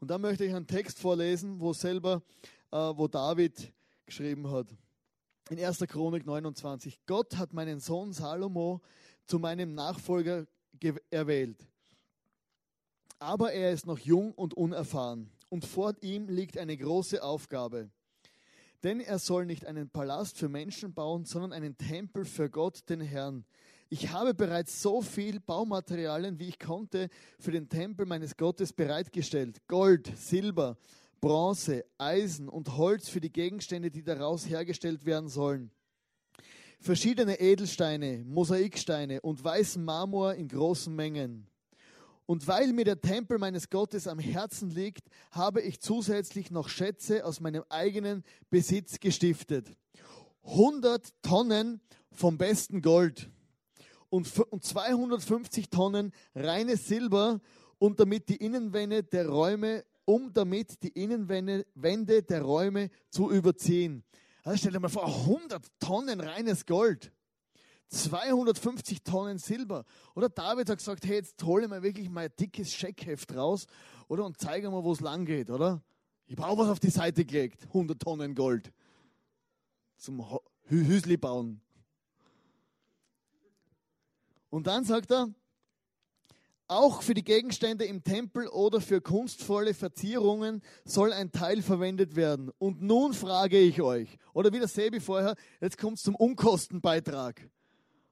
Und 0.00 0.10
dann 0.10 0.20
möchte 0.20 0.44
ich 0.44 0.54
einen 0.54 0.66
Text 0.66 0.98
vorlesen, 0.98 1.60
wo 1.60 1.72
selber, 1.72 2.22
äh, 2.70 2.76
wo 2.76 3.08
David 3.08 3.72
geschrieben 4.06 4.50
hat 4.50 4.68
in 5.50 5.58
1. 5.64 5.78
Chronik 5.88 6.26
29, 6.26 7.00
Gott 7.06 7.36
hat 7.36 7.52
meinen 7.52 7.80
Sohn 7.80 8.12
Salomo 8.12 8.82
zu 9.24 9.38
meinem 9.38 9.74
Nachfolger 9.74 10.46
erwählt. 11.10 11.66
Aber 13.18 13.52
er 13.52 13.72
ist 13.72 13.86
noch 13.86 13.98
jung 13.98 14.32
und 14.32 14.54
unerfahren 14.54 15.30
und 15.48 15.64
vor 15.64 15.94
ihm 16.02 16.28
liegt 16.28 16.58
eine 16.58 16.76
große 16.76 17.22
Aufgabe. 17.22 17.90
Denn 18.84 19.00
er 19.00 19.18
soll 19.18 19.44
nicht 19.44 19.64
einen 19.64 19.90
Palast 19.90 20.38
für 20.38 20.48
Menschen 20.48 20.94
bauen, 20.94 21.24
sondern 21.24 21.52
einen 21.52 21.76
Tempel 21.76 22.24
für 22.24 22.48
Gott, 22.48 22.88
den 22.88 23.00
Herrn. 23.00 23.44
Ich 23.90 24.10
habe 24.10 24.34
bereits 24.34 24.82
so 24.82 25.00
viel 25.00 25.40
Baumaterialien, 25.40 26.38
wie 26.38 26.48
ich 26.48 26.58
konnte, 26.58 27.08
für 27.38 27.52
den 27.52 27.70
Tempel 27.70 28.04
meines 28.04 28.36
Gottes 28.36 28.74
bereitgestellt. 28.74 29.66
Gold, 29.66 30.12
Silber, 30.14 30.76
Bronze, 31.22 31.86
Eisen 31.96 32.50
und 32.50 32.76
Holz 32.76 33.08
für 33.08 33.20
die 33.20 33.32
Gegenstände, 33.32 33.90
die 33.90 34.02
daraus 34.02 34.46
hergestellt 34.46 35.06
werden 35.06 35.30
sollen. 35.30 35.70
Verschiedene 36.80 37.40
Edelsteine, 37.40 38.24
Mosaiksteine 38.26 39.22
und 39.22 39.42
weißen 39.42 39.82
Marmor 39.82 40.34
in 40.34 40.48
großen 40.48 40.94
Mengen. 40.94 41.48
Und 42.26 42.46
weil 42.46 42.74
mir 42.74 42.84
der 42.84 43.00
Tempel 43.00 43.38
meines 43.38 43.70
Gottes 43.70 44.06
am 44.06 44.18
Herzen 44.18 44.68
liegt, 44.68 45.08
habe 45.30 45.62
ich 45.62 45.80
zusätzlich 45.80 46.50
noch 46.50 46.68
Schätze 46.68 47.24
aus 47.24 47.40
meinem 47.40 47.64
eigenen 47.70 48.22
Besitz 48.50 49.00
gestiftet. 49.00 49.74
100 50.44 51.10
Tonnen 51.22 51.80
vom 52.12 52.36
besten 52.36 52.82
Gold 52.82 53.30
und 54.10 54.26
250 54.26 55.70
Tonnen 55.70 56.12
reines 56.34 56.88
Silber 56.88 57.40
und 57.78 58.00
damit 58.00 58.28
die 58.28 58.36
Innenwände 58.36 59.02
der 59.02 59.28
Räume 59.28 59.84
um 60.08 60.32
damit 60.32 60.82
die 60.82 60.88
Innenwände 60.88 62.22
der 62.22 62.40
Räume 62.40 62.88
zu 63.10 63.30
überziehen. 63.30 64.04
Also 64.42 64.56
stell 64.56 64.72
dir 64.72 64.80
mal 64.80 64.88
vor, 64.88 65.04
100 65.04 65.62
Tonnen 65.78 66.20
reines 66.20 66.64
Gold, 66.64 67.12
250 67.88 69.02
Tonnen 69.02 69.36
Silber. 69.36 69.84
Oder 70.14 70.30
David 70.30 70.70
hat 70.70 70.78
gesagt, 70.78 71.04
hey, 71.04 71.16
jetzt 71.16 71.42
hole 71.42 71.64
ich 71.64 71.68
mir 71.68 71.82
wirklich 71.82 72.08
mal 72.08 72.24
ein 72.24 72.32
dickes 72.40 72.72
Scheckheft 72.72 73.36
raus 73.36 73.66
oder, 74.08 74.24
und 74.24 74.38
zeige 74.38 74.70
mal, 74.70 74.82
wo 74.82 74.92
es 74.92 75.00
lang 75.00 75.26
geht, 75.26 75.50
oder? 75.50 75.82
Ich 76.24 76.38
habe 76.38 76.48
auch 76.48 76.56
was 76.56 76.70
auf 76.70 76.80
die 76.80 76.88
Seite 76.88 77.26
gelegt, 77.26 77.64
100 77.66 78.00
Tonnen 78.00 78.34
Gold. 78.34 78.72
Zum 79.98 80.24
Hüsli 80.62 81.18
bauen. 81.18 81.60
Und 84.50 84.66
dann 84.66 84.84
sagt 84.84 85.10
er, 85.10 85.28
auch 86.70 87.00
für 87.00 87.14
die 87.14 87.24
Gegenstände 87.24 87.86
im 87.86 88.04
Tempel 88.04 88.46
oder 88.48 88.82
für 88.82 89.00
kunstvolle 89.00 89.72
Verzierungen 89.72 90.62
soll 90.84 91.14
ein 91.14 91.32
Teil 91.32 91.62
verwendet 91.62 92.14
werden. 92.14 92.50
Und 92.58 92.82
nun 92.82 93.14
frage 93.14 93.58
ich 93.58 93.80
euch, 93.80 94.18
oder 94.34 94.52
wie 94.52 94.58
der 94.58 94.68
Sebi 94.68 95.00
vorher, 95.00 95.34
jetzt 95.62 95.78
kommt 95.78 95.96
es 95.96 96.02
zum 96.02 96.14
Unkostenbeitrag. 96.14 97.48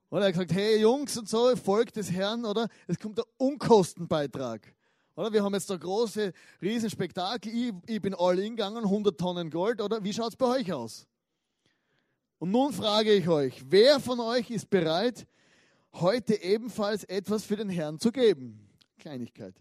Oder 0.09 0.25
er 0.25 0.33
gesagt, 0.33 0.55
hey 0.55 0.81
Jungs 0.81 1.19
und 1.19 1.29
so, 1.29 1.55
folgt 1.57 1.97
des 1.97 2.11
Herrn, 2.11 2.47
oder? 2.47 2.69
Es 2.87 2.99
kommt 2.99 3.19
der 3.19 3.27
Unkostenbeitrag. 3.37 4.75
Oder 5.17 5.33
wir 5.33 5.43
haben 5.43 5.55
jetzt 5.55 5.69
da 5.69 5.77
große 5.77 6.33
Riesenspektakel, 6.63 7.53
ich, 7.53 7.73
ich 7.87 8.01
bin 8.01 8.15
all 8.15 8.39
in 8.39 8.57
gegangen, 8.57 8.85
100 8.85 9.19
Tonnen 9.19 9.51
Gold, 9.51 9.83
oder? 9.83 10.03
Wie 10.03 10.13
schaut 10.13 10.31
es 10.31 10.37
bei 10.37 10.47
euch 10.47 10.73
aus? 10.73 11.07
Und 12.39 12.51
nun 12.51 12.73
frage 12.73 13.13
ich 13.13 13.29
euch, 13.29 13.65
wer 13.69 14.01
von 14.01 14.21
euch 14.21 14.51
ist 14.51 14.71
bereit, 14.71 15.27
heute 16.01 16.43
ebenfalls 16.43 17.05
etwas 17.05 17.45
für 17.45 17.57
den 17.57 17.69
Herrn 17.69 17.99
zu 17.99 18.13
geben. 18.13 18.69
Kleinigkeit. 18.99 19.55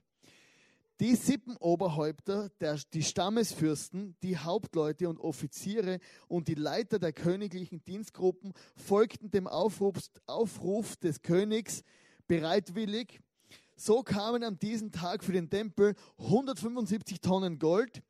Die 1.01 1.15
Sippenoberhäupter, 1.15 2.49
der, 2.61 2.79
die 2.93 3.03
Stammesfürsten, 3.03 4.15
die 4.23 4.37
Hauptleute 4.37 5.09
und 5.09 5.19
Offiziere 5.19 5.99
und 6.29 6.47
die 6.47 6.55
Leiter 6.55 6.99
der 6.99 7.11
königlichen 7.11 7.83
Dienstgruppen 7.83 8.53
folgten 8.77 9.29
dem 9.29 9.45
Aufruf, 9.45 9.97
Aufruf 10.25 10.95
des 10.95 11.21
Königs 11.21 11.83
bereitwillig. 12.27 13.19
So 13.75 14.03
kamen 14.03 14.43
an 14.43 14.57
diesem 14.57 14.93
Tag 14.93 15.21
für 15.21 15.33
den 15.33 15.49
Tempel 15.49 15.95
175 16.17 17.19
Tonnen 17.19 17.59
Gold, 17.59 18.01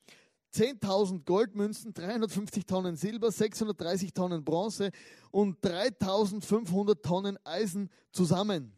10.000 0.55 1.25
Goldmünzen, 1.25 1.93
350 1.93 2.65
Tonnen 2.65 2.95
Silber, 2.95 3.31
630 3.31 4.13
Tonnen 4.13 4.45
Bronze 4.45 4.91
und 5.31 5.59
3.500 5.59 7.01
Tonnen 7.01 7.37
Eisen 7.43 7.89
zusammen. 8.11 8.71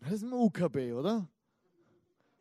Das 0.00 0.12
ist 0.12 0.22
ein 0.22 0.32
UKB, 0.32 0.92
oder? 0.92 1.28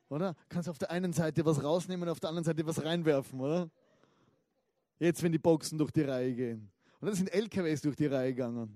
Oder? 0.10 0.36
Kannst 0.50 0.70
auf 0.70 0.78
der 0.78 0.92
einen 0.92 1.14
Seite 1.14 1.44
was 1.46 1.64
rausnehmen 1.64 2.08
und 2.08 2.12
auf 2.12 2.20
der 2.20 2.30
anderen 2.30 2.46
Seite 2.46 2.66
was 2.66 2.84
reinwerfen, 2.84 3.40
oder? 3.40 3.70
Jetzt, 5.00 5.24
wenn 5.24 5.32
die 5.32 5.40
Boxen 5.40 5.78
durch 5.78 5.92
die 5.92 6.02
Reihe 6.02 6.34
gehen. 6.34 6.72
Und 7.00 7.08
dann 7.08 7.16
sind 7.16 7.34
LKWs 7.34 7.82
durch 7.82 7.96
die 7.96 8.06
Reihe 8.06 8.34
gegangen. 8.34 8.76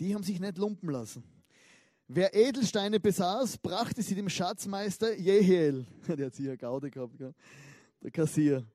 Die 0.00 0.14
haben 0.14 0.22
sich 0.22 0.40
nicht 0.40 0.58
lumpen 0.58 0.90
lassen. 0.90 1.24
Wer 2.12 2.34
Edelsteine 2.34 2.98
besaß, 2.98 3.58
brachte 3.58 4.02
sie 4.02 4.16
dem 4.16 4.28
Schatzmeister 4.28 5.16
Jehiel. 5.16 5.86
Der 6.08 6.26
hat 6.26 6.34
sicher 6.34 6.56
Gaude 6.56 6.90
gehabt, 6.90 7.16
gell? 7.16 7.32
der 8.02 8.10
Kassier. 8.10 8.66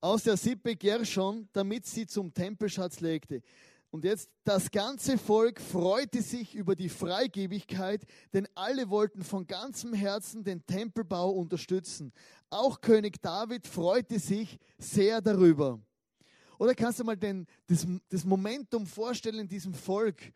Aus 0.00 0.22
der 0.22 0.38
Sippe 0.38 0.74
Gershon, 0.74 1.46
damit 1.52 1.84
sie 1.84 2.06
zum 2.06 2.32
Tempelschatz 2.32 3.00
legte. 3.00 3.42
Und 3.90 4.04
jetzt, 4.04 4.30
das 4.42 4.70
ganze 4.70 5.18
Volk 5.18 5.60
freute 5.60 6.22
sich 6.22 6.54
über 6.54 6.74
die 6.74 6.88
Freigebigkeit, 6.88 8.06
denn 8.32 8.48
alle 8.54 8.88
wollten 8.88 9.22
von 9.22 9.46
ganzem 9.46 9.92
Herzen 9.92 10.44
den 10.44 10.64
Tempelbau 10.64 11.28
unterstützen. 11.28 12.10
Auch 12.48 12.80
König 12.80 13.20
David 13.20 13.66
freute 13.66 14.18
sich 14.18 14.58
sehr 14.78 15.20
darüber. 15.20 15.78
Oder 16.58 16.74
kannst 16.74 17.00
du 17.00 17.04
mal 17.04 17.18
den, 17.18 17.46
das, 17.66 17.86
das 18.08 18.24
Momentum 18.24 18.86
vorstellen 18.86 19.40
in 19.40 19.48
diesem 19.48 19.74
Volk? 19.74 20.32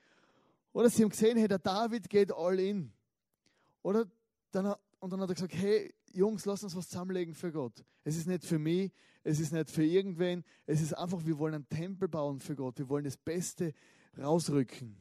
Oder 0.78 0.90
sie 0.90 1.02
haben 1.02 1.10
gesehen, 1.10 1.36
hey, 1.36 1.48
der 1.48 1.58
David 1.58 2.08
geht 2.08 2.30
all 2.30 2.60
in. 2.60 2.92
Oder 3.82 4.06
dann, 4.52 4.76
und 5.00 5.12
dann 5.12 5.20
hat 5.20 5.28
er 5.28 5.34
gesagt, 5.34 5.54
hey, 5.54 5.92
Jungs, 6.12 6.44
lass 6.44 6.62
uns 6.62 6.76
was 6.76 6.88
zusammenlegen 6.88 7.34
für 7.34 7.50
Gott. 7.50 7.84
Es 8.04 8.16
ist 8.16 8.28
nicht 8.28 8.44
für 8.44 8.60
mich, 8.60 8.92
es 9.24 9.40
ist 9.40 9.52
nicht 9.52 9.72
für 9.72 9.82
irgendwen, 9.84 10.44
es 10.66 10.80
ist 10.80 10.92
einfach, 10.92 11.26
wir 11.26 11.36
wollen 11.36 11.54
einen 11.54 11.68
Tempel 11.68 12.06
bauen 12.06 12.38
für 12.38 12.54
Gott. 12.54 12.78
Wir 12.78 12.88
wollen 12.88 13.02
das 13.02 13.16
Beste 13.16 13.74
rausrücken. 14.16 14.96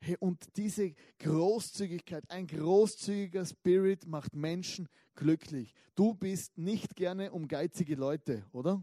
Hey, 0.00 0.16
und 0.18 0.44
diese 0.56 0.92
Großzügigkeit, 1.20 2.28
ein 2.28 2.48
großzügiger 2.48 3.46
Spirit 3.46 4.08
macht 4.08 4.34
Menschen 4.34 4.88
glücklich. 5.14 5.72
Du 5.94 6.14
bist 6.14 6.58
nicht 6.58 6.96
gerne 6.96 7.30
um 7.30 7.46
geizige 7.46 7.94
Leute, 7.94 8.44
oder? 8.50 8.82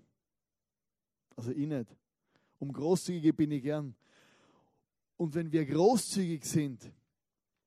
Also 1.36 1.52
ich 1.52 1.68
nicht. 1.68 1.94
Um 2.60 2.72
Großzügige 2.72 3.34
bin 3.34 3.52
ich 3.52 3.62
gern. 3.62 3.94
Und 5.22 5.36
wenn 5.36 5.52
wir 5.52 5.64
großzügig 5.68 6.44
sind, 6.44 6.92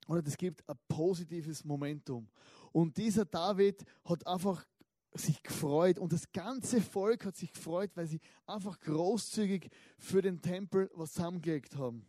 oder 0.09 0.21
das 0.21 0.37
gibt 0.37 0.69
ein 0.69 0.77
positives 0.89 1.65
Momentum. 1.65 2.29
Und 2.73 2.97
dieser 2.97 3.25
David 3.25 3.85
hat 4.05 4.27
einfach 4.27 4.67
sich 5.13 5.41
gefreut 5.41 6.01
und 6.01 6.13
das 6.13 6.33
ganze 6.33 6.81
Volk 6.81 7.25
hat 7.25 7.37
sich 7.37 7.53
gefreut, 7.53 7.93
weil 7.95 8.09
sie 8.09 8.19
einfach 8.45 8.81
großzügig 8.81 9.71
für 9.99 10.21
den 10.21 10.43
Tempel 10.43 10.91
was 10.97 11.13
zusammengelegt 11.13 11.77
haben. 11.77 12.05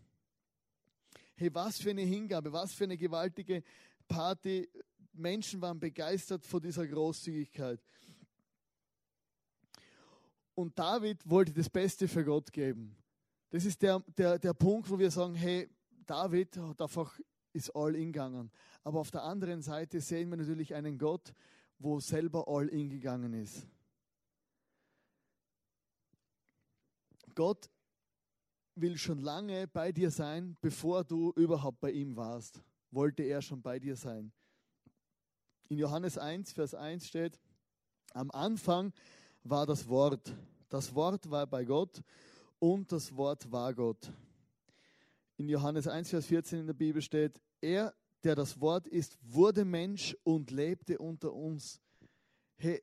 Hey, 1.36 1.54
was 1.54 1.78
für 1.78 1.92
eine 1.92 2.02
Hingabe, 2.02 2.52
was 2.52 2.74
für 2.74 2.86
eine 2.86 2.98
gewaltige 2.98 3.62
Party. 4.08 4.68
Menschen 5.14 5.62
waren 5.62 5.80
begeistert 5.80 6.44
von 6.44 6.60
dieser 6.60 6.88
Großzügigkeit. 6.88 7.80
Und 10.56 10.80
David 10.80 11.20
wollte 11.30 11.54
das 11.54 11.70
Beste 11.70 12.08
für 12.08 12.26
Gott 12.26 12.52
geben. 12.52 12.98
Das 13.56 13.64
ist 13.64 13.82
der, 13.82 14.02
der, 14.18 14.38
der 14.38 14.54
Punkt, 14.54 14.90
wo 14.90 15.00
wir 15.00 15.10
sagen, 15.10 15.34
hey, 15.34 15.70
David 16.06 16.58
hat 16.58 16.82
einfach, 16.82 17.18
ist 17.54 17.74
all 17.74 17.96
in 17.96 18.12
gegangen. 18.12 18.52
Aber 18.84 19.00
auf 19.00 19.12
der 19.12 19.24
anderen 19.24 19.62
Seite 19.62 20.02
sehen 20.02 20.30
wir 20.30 20.36
natürlich 20.36 20.76
einen 20.76 20.98
Gott, 20.98 21.34
wo 21.80 22.02
selber 22.02 22.50
all 22.50 22.68
in 22.68 22.90
gegangen 22.90 23.34
ist. 23.34 23.66
Gott 27.34 27.70
will 28.76 28.98
schon 28.98 29.20
lange 29.20 29.70
bei 29.70 29.94
dir 29.94 30.12
sein, 30.12 30.58
bevor 30.60 31.06
du 31.06 31.32
überhaupt 31.38 31.80
bei 31.80 31.92
ihm 31.92 32.18
warst. 32.18 32.62
Wollte 32.92 33.24
er 33.24 33.42
schon 33.42 33.62
bei 33.62 33.80
dir 33.80 33.96
sein. 33.96 34.34
In 35.70 35.78
Johannes 35.78 36.18
1, 36.18 36.52
Vers 36.52 36.76
1 36.76 37.08
steht, 37.08 37.40
am 38.12 38.32
Anfang 38.32 38.92
war 39.46 39.66
das 39.66 39.88
Wort. 39.88 40.36
Das 40.68 40.94
Wort 40.94 41.32
war 41.32 41.48
bei 41.48 41.64
Gott 41.64 42.04
und 42.60 42.92
das 42.92 43.16
Wort 43.16 43.52
war 43.52 43.74
Gott. 43.74 44.12
In 45.38 45.50
Johannes 45.50 45.88
1, 45.88 46.10
Vers 46.10 46.26
14 46.28 46.60
in 46.60 46.68
der 46.68 46.74
Bibel 46.74 47.02
steht, 47.02 47.42
er, 47.62 47.94
der 48.24 48.36
das 48.36 48.60
Wort 48.60 48.88
ist, 48.88 49.18
wurde 49.22 49.66
Mensch 49.66 50.16
und 50.24 50.52
lebte 50.52 50.98
unter 50.98 51.34
uns. 51.34 51.82
Hey, 52.56 52.82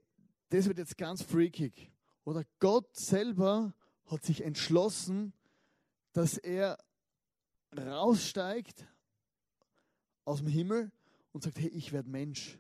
das 0.50 0.66
wird 0.66 0.78
jetzt 0.78 0.98
ganz 0.98 1.22
freakig. 1.22 1.90
Oder 2.24 2.44
Gott 2.58 2.94
selber 2.96 3.74
hat 4.06 4.24
sich 4.24 4.42
entschlossen, 4.42 5.32
dass 6.12 6.37
er 6.37 6.78
raussteigt 7.76 8.87
aus 10.24 10.38
dem 10.38 10.48
Himmel 10.48 10.92
und 11.32 11.42
sagt, 11.42 11.58
hey, 11.58 11.68
ich 11.68 11.92
werde 11.92 12.11
Mensch. 12.11 12.58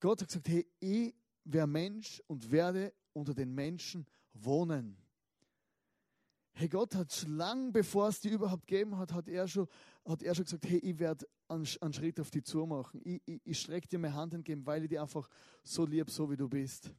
Gott 0.00 0.22
hat 0.22 0.28
gesagt, 0.28 0.48
hey, 0.48 0.66
ich 0.80 1.14
werde 1.44 1.70
Mensch 1.70 2.22
und 2.26 2.50
werde 2.50 2.92
unter 3.12 3.34
den 3.34 3.54
Menschen 3.54 4.06
wohnen. 4.32 4.96
Hey, 6.52 6.68
Gott 6.68 6.94
hat 6.94 7.24
lange, 7.28 7.70
bevor 7.70 8.08
es 8.08 8.20
die 8.20 8.30
überhaupt 8.30 8.66
gegeben 8.66 8.98
hat, 8.98 9.12
hat 9.12 9.28
er 9.28 9.46
schon, 9.46 9.68
hat 10.04 10.22
er 10.22 10.34
schon 10.34 10.44
gesagt, 10.44 10.66
hey, 10.66 10.78
ich 10.78 10.98
werde 10.98 11.26
einen, 11.48 11.66
einen, 11.80 11.92
Schritt 11.92 12.18
auf 12.18 12.30
dich 12.30 12.44
zu 12.44 12.66
machen. 12.66 13.00
Ich, 13.04 13.22
ich, 13.24 13.40
ich 13.44 13.60
strecke 13.60 13.86
dir 13.86 13.98
meine 13.98 14.14
Hand 14.14 14.34
entgegen, 14.34 14.66
weil 14.66 14.82
ich 14.82 14.88
dich 14.88 15.00
einfach 15.00 15.28
so 15.62 15.86
lieb, 15.86 16.10
so 16.10 16.30
wie 16.30 16.36
du 16.36 16.48
bist. 16.48 16.90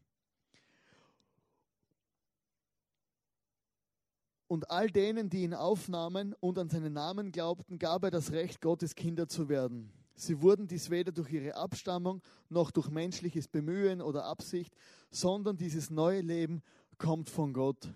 Und 4.47 4.71
all 4.71 4.89
denen, 4.89 5.29
die 5.29 5.43
ihn 5.43 5.53
aufnahmen 5.53 6.33
und 6.39 6.57
an 6.57 6.69
seinen 6.69 6.93
Namen 6.93 7.31
glaubten, 7.31 7.77
gab 7.77 8.03
er 8.03 8.09
das 8.09 8.31
Recht, 8.31 8.62
Gottes 8.62 8.95
Kinder 8.95 9.27
zu 9.27 9.47
werden. 9.47 9.91
Sie 10.15 10.41
wurden 10.41 10.67
dies 10.67 10.89
weder 10.89 11.12
durch 11.12 11.31
ihre 11.31 11.55
Abstammung 11.55 12.21
noch 12.49 12.71
durch 12.71 12.89
menschliches 12.89 13.47
Bemühen 13.47 14.01
oder 14.01 14.25
Absicht, 14.25 14.75
sondern 15.12 15.55
dieses 15.55 15.91
neue 15.91 16.21
Leben 16.21 16.62
kommt 16.97 17.29
von 17.29 17.53
Gott. 17.53 17.93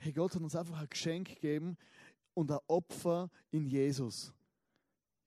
Hey, 0.00 0.12
Gott 0.12 0.34
hat 0.34 0.42
uns 0.42 0.54
einfach 0.54 0.80
ein 0.80 0.88
Geschenk 0.88 1.28
gegeben 1.28 1.76
und 2.32 2.52
ein 2.52 2.58
Opfer 2.68 3.30
in 3.50 3.66
Jesus. 3.66 4.32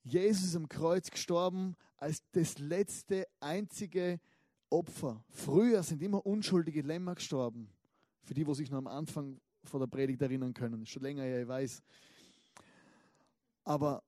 Jesus 0.03 0.45
ist 0.45 0.55
am 0.55 0.69
Kreuz 0.69 1.12
gestorben 1.12 1.75
als 1.97 2.23
das 2.31 2.57
letzte, 2.57 3.27
einzige 3.41 4.21
Opfer. 4.69 5.23
Früher 5.29 5.84
sind 5.84 6.01
immer 6.01 6.25
unschuldige 6.25 6.81
Lämmer 6.81 7.15
gestorben. 7.15 7.69
Für 8.23 8.34
die, 8.34 8.47
wo 8.47 8.53
sich 8.53 8.71
noch 8.71 8.77
am 8.77 8.88
Anfang 8.88 9.41
von 9.65 9.81
der 9.81 9.88
Predigt 9.88 10.21
erinnern 10.21 10.53
können. 10.53 10.86
Schon 10.86 11.03
länger 11.03 11.25
ja, 11.25 11.41
ich 11.41 11.47
weiß. 11.47 11.84
Aber 13.65 14.03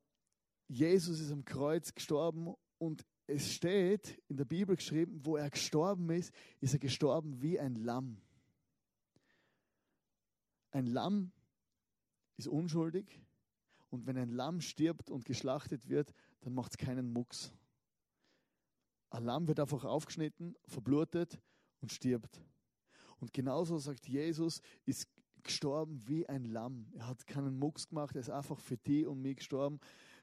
Jesus 0.70 1.20
ist 1.20 1.32
am 1.32 1.44
Kreuz 1.44 1.94
gestorben 1.94 2.56
und 2.78 3.06
es 3.28 3.54
steht 3.54 4.18
in 4.30 4.38
der 4.38 4.46
Bibel 4.46 4.78
geschrieben, 4.78 5.20
wo 5.24 5.36
er 5.36 5.50
gestorben 5.50 6.10
ist, 6.10 6.34
ist 6.62 6.74
er 6.74 6.80
gestorben 6.80 7.42
wie 7.42 7.60
ein 7.60 7.76
Lamm. 7.76 8.18
Ein 10.74 10.88
Lamm 10.88 11.32
ist 12.36 12.48
unschuldig 12.48 13.22
und 13.92 14.08
wenn 14.08 14.18
ein 14.18 14.32
Lamm 14.32 14.60
stirbt 14.60 15.12
und 15.12 15.24
geschlachtet 15.24 15.88
wird, 15.88 16.14
dann 16.42 16.56
macht 16.56 16.72
es 16.72 16.78
keinen 16.78 17.14
Mucks. 17.14 17.54
Ein 19.12 19.24
Lamm 19.24 19.48
wird 19.48 19.60
einfach 19.60 19.86
aufgeschnitten, 19.86 20.56
verblutet 20.66 21.40
und 21.80 21.92
stirbt. 21.92 22.42
Und 23.20 23.34
genauso 23.34 23.78
sagt 23.78 24.08
Jesus, 24.08 24.62
ist 24.86 25.08
gestorben 25.44 26.02
wie 26.08 26.28
ein 26.28 26.46
Lamm. 26.46 26.88
Er 26.94 27.06
hat 27.06 27.28
keinen 27.28 27.60
Mucks 27.60 27.88
gemacht, 27.88 28.16
er 28.16 28.22
ist 28.22 28.32
einfach 28.32 28.60
für 28.60 28.78
die 28.78 29.06
und 29.06 29.22
mich 29.22 29.38
gestorben 29.38 29.80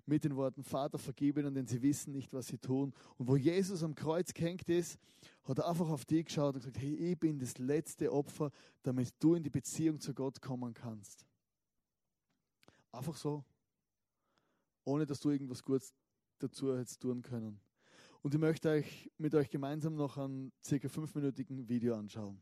mit 0.06 0.24
den 0.24 0.36
Worten, 0.36 0.62
Vater, 0.62 0.98
vergib 0.98 1.38
ihnen, 1.38 1.54
denn 1.54 1.66
sie 1.66 1.82
wissen 1.82 2.12
nicht, 2.12 2.32
was 2.32 2.48
sie 2.48 2.58
tun. 2.58 2.92
Und 3.16 3.28
wo 3.28 3.36
Jesus 3.36 3.82
am 3.82 3.94
Kreuz 3.94 4.32
gehängt 4.32 4.68
ist, 4.68 4.98
hat 5.44 5.58
er 5.58 5.68
einfach 5.68 5.88
auf 5.88 6.04
dich 6.04 6.26
geschaut 6.26 6.54
und 6.54 6.60
gesagt, 6.60 6.78
hey, 6.78 6.94
ich 6.94 7.18
bin 7.18 7.38
das 7.38 7.58
letzte 7.58 8.12
Opfer, 8.12 8.50
damit 8.82 9.14
du 9.18 9.34
in 9.34 9.42
die 9.42 9.50
Beziehung 9.50 10.00
zu 10.00 10.14
Gott 10.14 10.40
kommen 10.40 10.74
kannst. 10.74 11.24
Einfach 12.92 13.16
so. 13.16 13.44
Ohne 14.84 15.06
dass 15.06 15.20
du 15.20 15.30
irgendwas 15.30 15.62
Gutes 15.62 15.94
dazu 16.38 16.76
hättest 16.76 17.00
tun 17.00 17.22
können. 17.22 17.60
Und 18.22 18.34
ich 18.34 18.40
möchte 18.40 18.68
euch 18.70 19.10
mit 19.18 19.34
euch 19.34 19.48
gemeinsam 19.48 19.94
noch 19.94 20.18
einen 20.18 20.52
circa 20.64 20.88
fünfminütigen 20.88 21.68
Video 21.68 21.94
anschauen. 21.94 22.40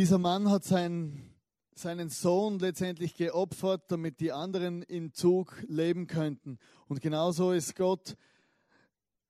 Dieser 0.00 0.16
Mann 0.16 0.48
hat 0.48 0.64
sein, 0.64 1.20
seinen 1.74 2.08
Sohn 2.08 2.58
letztendlich 2.58 3.16
geopfert, 3.16 3.82
damit 3.88 4.20
die 4.20 4.32
anderen 4.32 4.80
im 4.82 5.12
Zug 5.12 5.62
leben 5.68 6.06
könnten. 6.06 6.56
Und 6.88 7.02
genauso 7.02 7.52
ist 7.52 7.76
Gott, 7.76 8.16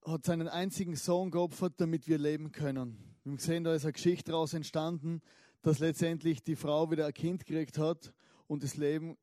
hat 0.06 0.24
seinen 0.24 0.46
einzigen 0.46 0.94
Sohn 0.94 1.32
geopfert, 1.32 1.72
damit 1.78 2.06
wir 2.06 2.18
leben 2.18 2.52
können. 2.52 3.16
Wir 3.24 3.32
haben 3.32 3.38
gesehen, 3.38 3.64
da 3.64 3.74
ist 3.74 3.82
eine 3.82 3.94
Geschichte 3.94 4.30
daraus 4.30 4.54
entstanden, 4.54 5.22
dass 5.62 5.80
letztendlich 5.80 6.44
die 6.44 6.54
Frau 6.54 6.92
wieder 6.92 7.06
ein 7.06 7.14
Kind 7.14 7.46
gekriegt 7.46 7.76
hat 7.76 8.14
und 8.46 8.62
das 8.62 8.76
Leben 8.76 9.18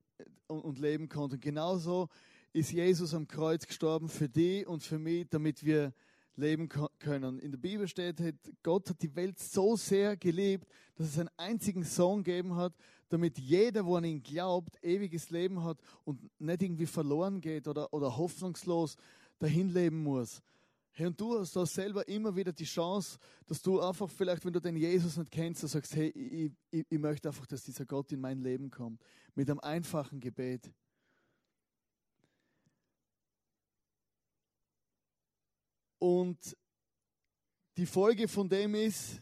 und, 0.47 0.79
leben 0.79 1.07
konnte. 1.07 1.35
Und 1.35 1.41
genauso 1.41 2.09
ist 2.51 2.73
Jesus 2.73 3.13
am 3.13 3.25
Kreuz 3.25 3.65
gestorben 3.65 4.09
für 4.09 4.27
die 4.27 4.65
und 4.65 4.83
für 4.83 4.99
mich, 4.99 5.29
damit 5.29 5.63
wir 5.63 5.93
leben 6.37 6.69
können. 6.99 7.39
In 7.39 7.51
der 7.51 7.57
Bibel 7.57 7.87
steht, 7.87 8.21
Gott 8.63 8.89
hat 8.89 9.01
die 9.01 9.13
Welt 9.15 9.39
so 9.39 9.75
sehr 9.75 10.15
geliebt, 10.15 10.67
dass 10.95 11.07
es 11.07 11.19
einen 11.19 11.29
einzigen 11.35 11.83
Sohn 11.83 12.23
gegeben 12.23 12.55
hat, 12.55 12.73
damit 13.09 13.37
jeder, 13.39 13.85
wo 13.85 13.95
an 13.95 14.03
ihn 14.03 14.21
glaubt, 14.21 14.81
ewiges 14.83 15.29
Leben 15.29 15.63
hat 15.63 15.79
und 16.05 16.19
nicht 16.39 16.61
irgendwie 16.61 16.85
verloren 16.85 17.41
geht 17.41 17.67
oder, 17.67 17.91
oder 17.93 18.15
hoffnungslos 18.15 18.95
dahin 19.39 19.69
leben 19.69 20.03
muss. 20.03 20.41
Hey, 20.91 21.05
und 21.05 21.19
du 21.19 21.37
hast 21.37 21.55
da 21.55 21.63
selber 21.65 22.07
immer 22.07 22.35
wieder 22.35 22.51
die 22.51 22.65
Chance, 22.65 23.19
dass 23.45 23.61
du 23.61 23.79
einfach 23.79 24.09
vielleicht, 24.09 24.43
wenn 24.43 24.53
du 24.53 24.59
den 24.59 24.75
Jesus 24.75 25.17
nicht 25.17 25.29
kennst, 25.29 25.61
du 25.61 25.67
sagst, 25.67 25.95
hey, 25.95 26.09
ich, 26.09 26.51
ich, 26.71 26.85
ich 26.89 26.99
möchte 26.99 27.27
einfach, 27.27 27.45
dass 27.45 27.63
dieser 27.63 27.85
Gott 27.85 28.11
in 28.11 28.19
mein 28.19 28.41
Leben 28.41 28.71
kommt. 28.71 28.99
Mit 29.35 29.49
einem 29.49 29.59
einfachen 29.59 30.19
Gebet. 30.19 30.71
Und 35.99 36.55
die 37.77 37.85
Folge 37.85 38.27
von 38.27 38.49
dem 38.49 38.75
ist, 38.75 39.21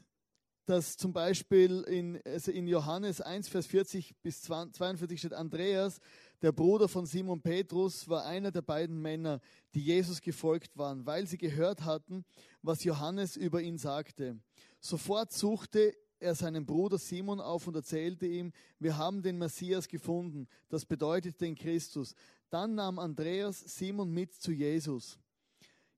dass 0.65 0.97
zum 0.97 1.13
Beispiel 1.13 1.82
in, 1.82 2.19
also 2.26 2.51
in 2.51 2.67
Johannes 2.67 3.21
1, 3.21 3.47
Vers 3.47 3.67
40 3.67 4.15
bis 4.21 4.41
42 4.41 5.19
steht, 5.19 5.34
Andreas, 5.34 5.99
der 6.41 6.51
Bruder 6.51 6.88
von 6.88 7.05
Simon 7.05 7.41
Petrus, 7.41 8.09
war 8.09 8.26
einer 8.26 8.51
der 8.51 8.63
beiden 8.63 8.99
Männer, 8.99 9.39
die 9.73 9.82
Jesus 9.82 10.21
gefolgt 10.21 10.76
waren, 10.78 11.05
weil 11.05 11.28
sie 11.28 11.38
gehört 11.38 11.86
hatten, 11.86 12.26
was 12.61 12.84
Johannes 12.84 13.36
über 13.38 13.61
ihn 13.61 13.78
sagte. 13.78 14.39
Sofort 14.80 15.32
suchte 15.32 15.95
er 16.19 16.34
seinen 16.34 16.65
Bruder 16.65 16.97
Simon 16.97 17.39
auf 17.39 17.67
und 17.67 17.76
erzählte 17.76 18.26
ihm, 18.26 18.51
wir 18.80 18.97
haben 18.97 19.21
den 19.21 19.38
Messias 19.38 19.88
gefunden, 19.88 20.47
das 20.69 20.86
bedeutet 20.86 21.39
den 21.41 21.55
Christus. 21.55 22.15
Dann 22.49 22.76
nahm 22.76 22.97
Andreas 22.97 23.59
Simon 23.59 24.11
mit 24.11 24.34
zu 24.34 24.51
Jesus. 24.51 25.19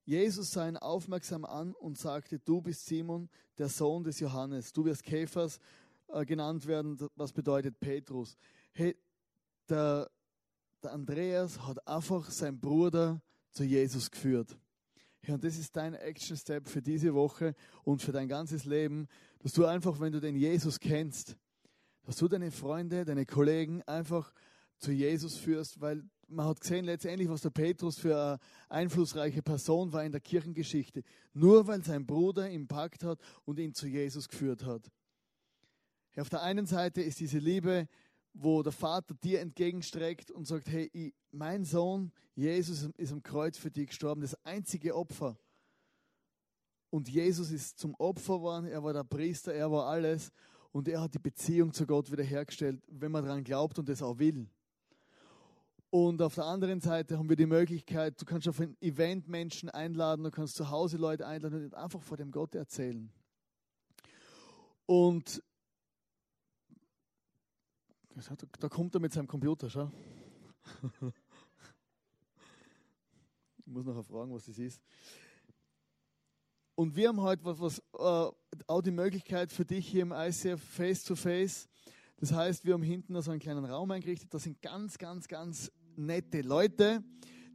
Jesus 0.08 0.52
sah 0.52 0.70
ihn 0.70 0.78
aufmerksam 0.78 1.44
an 1.44 1.74
und 1.74 1.98
sagte, 1.98 2.40
du 2.40 2.62
bist 2.62 2.86
Simon, 2.86 3.28
der 3.58 3.68
Sohn 3.68 4.06
des 4.06 4.22
Johannes. 4.22 4.72
Du 4.72 4.86
wirst 4.86 5.04
Käfers 5.04 5.60
äh, 6.08 6.26
genannt 6.26 6.66
werden, 6.66 6.98
was 7.16 7.34
bedeutet 7.34 7.78
Petrus. 7.78 8.38
Hey, 8.72 8.96
der, 9.68 10.10
der 10.82 10.94
Andreas 10.94 11.60
hat 11.60 11.86
einfach 11.86 12.32
seinen 12.32 12.58
Bruder 12.58 13.22
zu 13.52 13.66
Jesus 13.66 14.10
geführt. 14.10 14.58
Ja, 15.24 15.34
und 15.34 15.44
das 15.44 15.58
ist 15.58 15.76
dein 15.76 15.94
Action 15.94 16.38
Step 16.38 16.70
für 16.70 16.82
diese 16.82 17.14
Woche 17.14 17.54
und 17.84 18.02
für 18.02 18.14
dein 18.14 18.30
ganzes 18.30 18.64
Leben, 18.64 19.10
dass 19.40 19.52
du 19.52 19.66
einfach, 19.66 20.00
wenn 20.00 20.14
du 20.14 20.22
den 20.22 20.38
Jesus 20.38 20.80
kennst, 20.80 21.36
dass 22.04 22.16
du 22.16 22.30
deine 22.30 22.52
Freunde, 22.52 23.04
deine 23.04 23.26
Kollegen 23.26 23.84
einfach 23.84 24.32
zu 24.78 24.94
Jesus 24.94 25.36
führst, 25.36 25.82
weil 25.82 26.06
man 26.28 26.48
hat 26.48 26.60
gesehen 26.60 26.86
letztendlich, 26.86 27.30
was 27.30 27.42
der 27.42 27.50
Petrus 27.50 27.98
für 27.98 28.16
eine 28.18 28.40
einflussreiche 28.70 29.42
Person 29.42 29.92
war 29.94 30.04
in 30.04 30.12
der 30.12 30.22
Kirchengeschichte. 30.22 31.04
Nur 31.34 31.68
weil 31.68 31.84
sein 31.84 32.06
Bruder 32.06 32.50
ihn 32.50 32.68
packt 32.68 33.04
hat 33.04 33.20
und 33.46 33.60
ihn 33.60 33.74
zu 33.74 33.88
Jesus 33.88 34.28
geführt 34.28 34.66
hat. 34.66 34.92
Auf 36.18 36.30
der 36.30 36.42
einen 36.42 36.66
Seite 36.66 37.02
ist 37.02 37.20
diese 37.20 37.38
Liebe, 37.38 37.88
wo 38.34 38.64
der 38.64 38.72
Vater 38.72 39.14
dir 39.16 39.40
entgegenstreckt 39.40 40.32
und 40.32 40.48
sagt, 40.48 40.68
hey, 40.70 40.90
ich, 40.94 41.14
mein 41.32 41.64
Sohn 41.64 42.12
Jesus 42.36 42.88
ist 42.98 43.12
am 43.12 43.24
Kreuz 43.24 43.58
für 43.58 43.72
dich 43.72 43.88
gestorben, 43.88 44.22
das 44.22 44.36
einzige 44.46 44.96
Opfer. 44.96 45.38
Und 46.90 47.10
Jesus 47.10 47.52
ist 47.52 47.80
zum 47.80 47.96
Opfer 47.96 48.38
geworden, 48.38 48.68
er 48.68 48.84
war 48.84 48.94
der 48.94 49.04
Priester, 49.04 49.54
er 49.54 49.72
war 49.72 49.88
alles 49.88 50.32
und 50.72 50.88
er 50.88 51.02
hat 51.02 51.14
die 51.14 51.20
Beziehung 51.20 51.74
zu 51.74 51.86
Gott 51.86 52.12
wiederhergestellt, 52.12 52.82
wenn 52.88 53.12
man 53.12 53.26
daran 53.26 53.44
glaubt 53.44 53.78
und 53.80 53.90
es 53.90 54.02
auch 54.02 54.18
will. 54.20 54.48
Und 55.90 56.22
auf 56.22 56.36
der 56.36 56.46
anderen 56.46 56.82
Seite 56.82 57.18
haben 57.18 57.30
wir 57.30 57.38
die 57.38 57.46
Möglichkeit, 57.46 58.20
du 58.20 58.26
kannst 58.26 58.48
auf 58.48 58.60
ein 58.60 58.76
Event 58.82 59.28
Menschen 59.28 59.70
einladen, 59.70 60.24
du 60.24 60.32
kannst 60.32 60.56
zu 60.56 60.70
Hause 60.70 60.98
Leute 60.98 61.26
einladen 61.26 61.64
und 61.64 61.76
einfach 61.76 62.02
vor 62.02 62.18
dem 62.18 62.32
Gott 62.32 62.56
erzählen. 62.56 63.10
Und 64.86 65.42
da 68.60 68.70
kommt 68.70 68.96
er 68.96 69.00
mit 69.00 69.14
seinem 69.14 69.28
Computer, 69.28 69.70
schau. 69.70 69.92
Ich 73.60 73.74
muss 73.74 73.84
nachher 73.84 74.04
fragen, 74.04 74.34
was 74.34 74.46
das 74.46 74.58
ist. 74.60 74.82
Und 76.76 76.96
wir 76.96 77.10
haben 77.10 77.20
heute 77.20 77.44
was, 77.44 77.60
was 77.60 77.80
äh, 77.80 78.32
auch 78.66 78.82
die 78.82 78.92
Möglichkeit 78.92 79.52
für 79.52 79.66
dich 79.66 79.90
hier 79.90 80.04
im 80.04 80.14
ICF 80.14 80.64
face 80.64 81.04
to 81.04 81.18
face. 81.18 81.68
Das 82.20 82.34
heißt, 82.34 82.66
wir 82.66 82.74
haben 82.74 82.84
hinten 82.84 83.20
so 83.22 83.32
einen 83.32 83.40
kleinen 83.40 83.66
Raum 83.66 83.92
eingerichtet. 83.92 84.34
Da 84.34 84.40
sind 84.40 84.62
ganz, 84.62 84.98
ganz, 84.98 85.28
ganz 85.28 85.72
nette 85.96 86.42
Leute, 86.42 87.04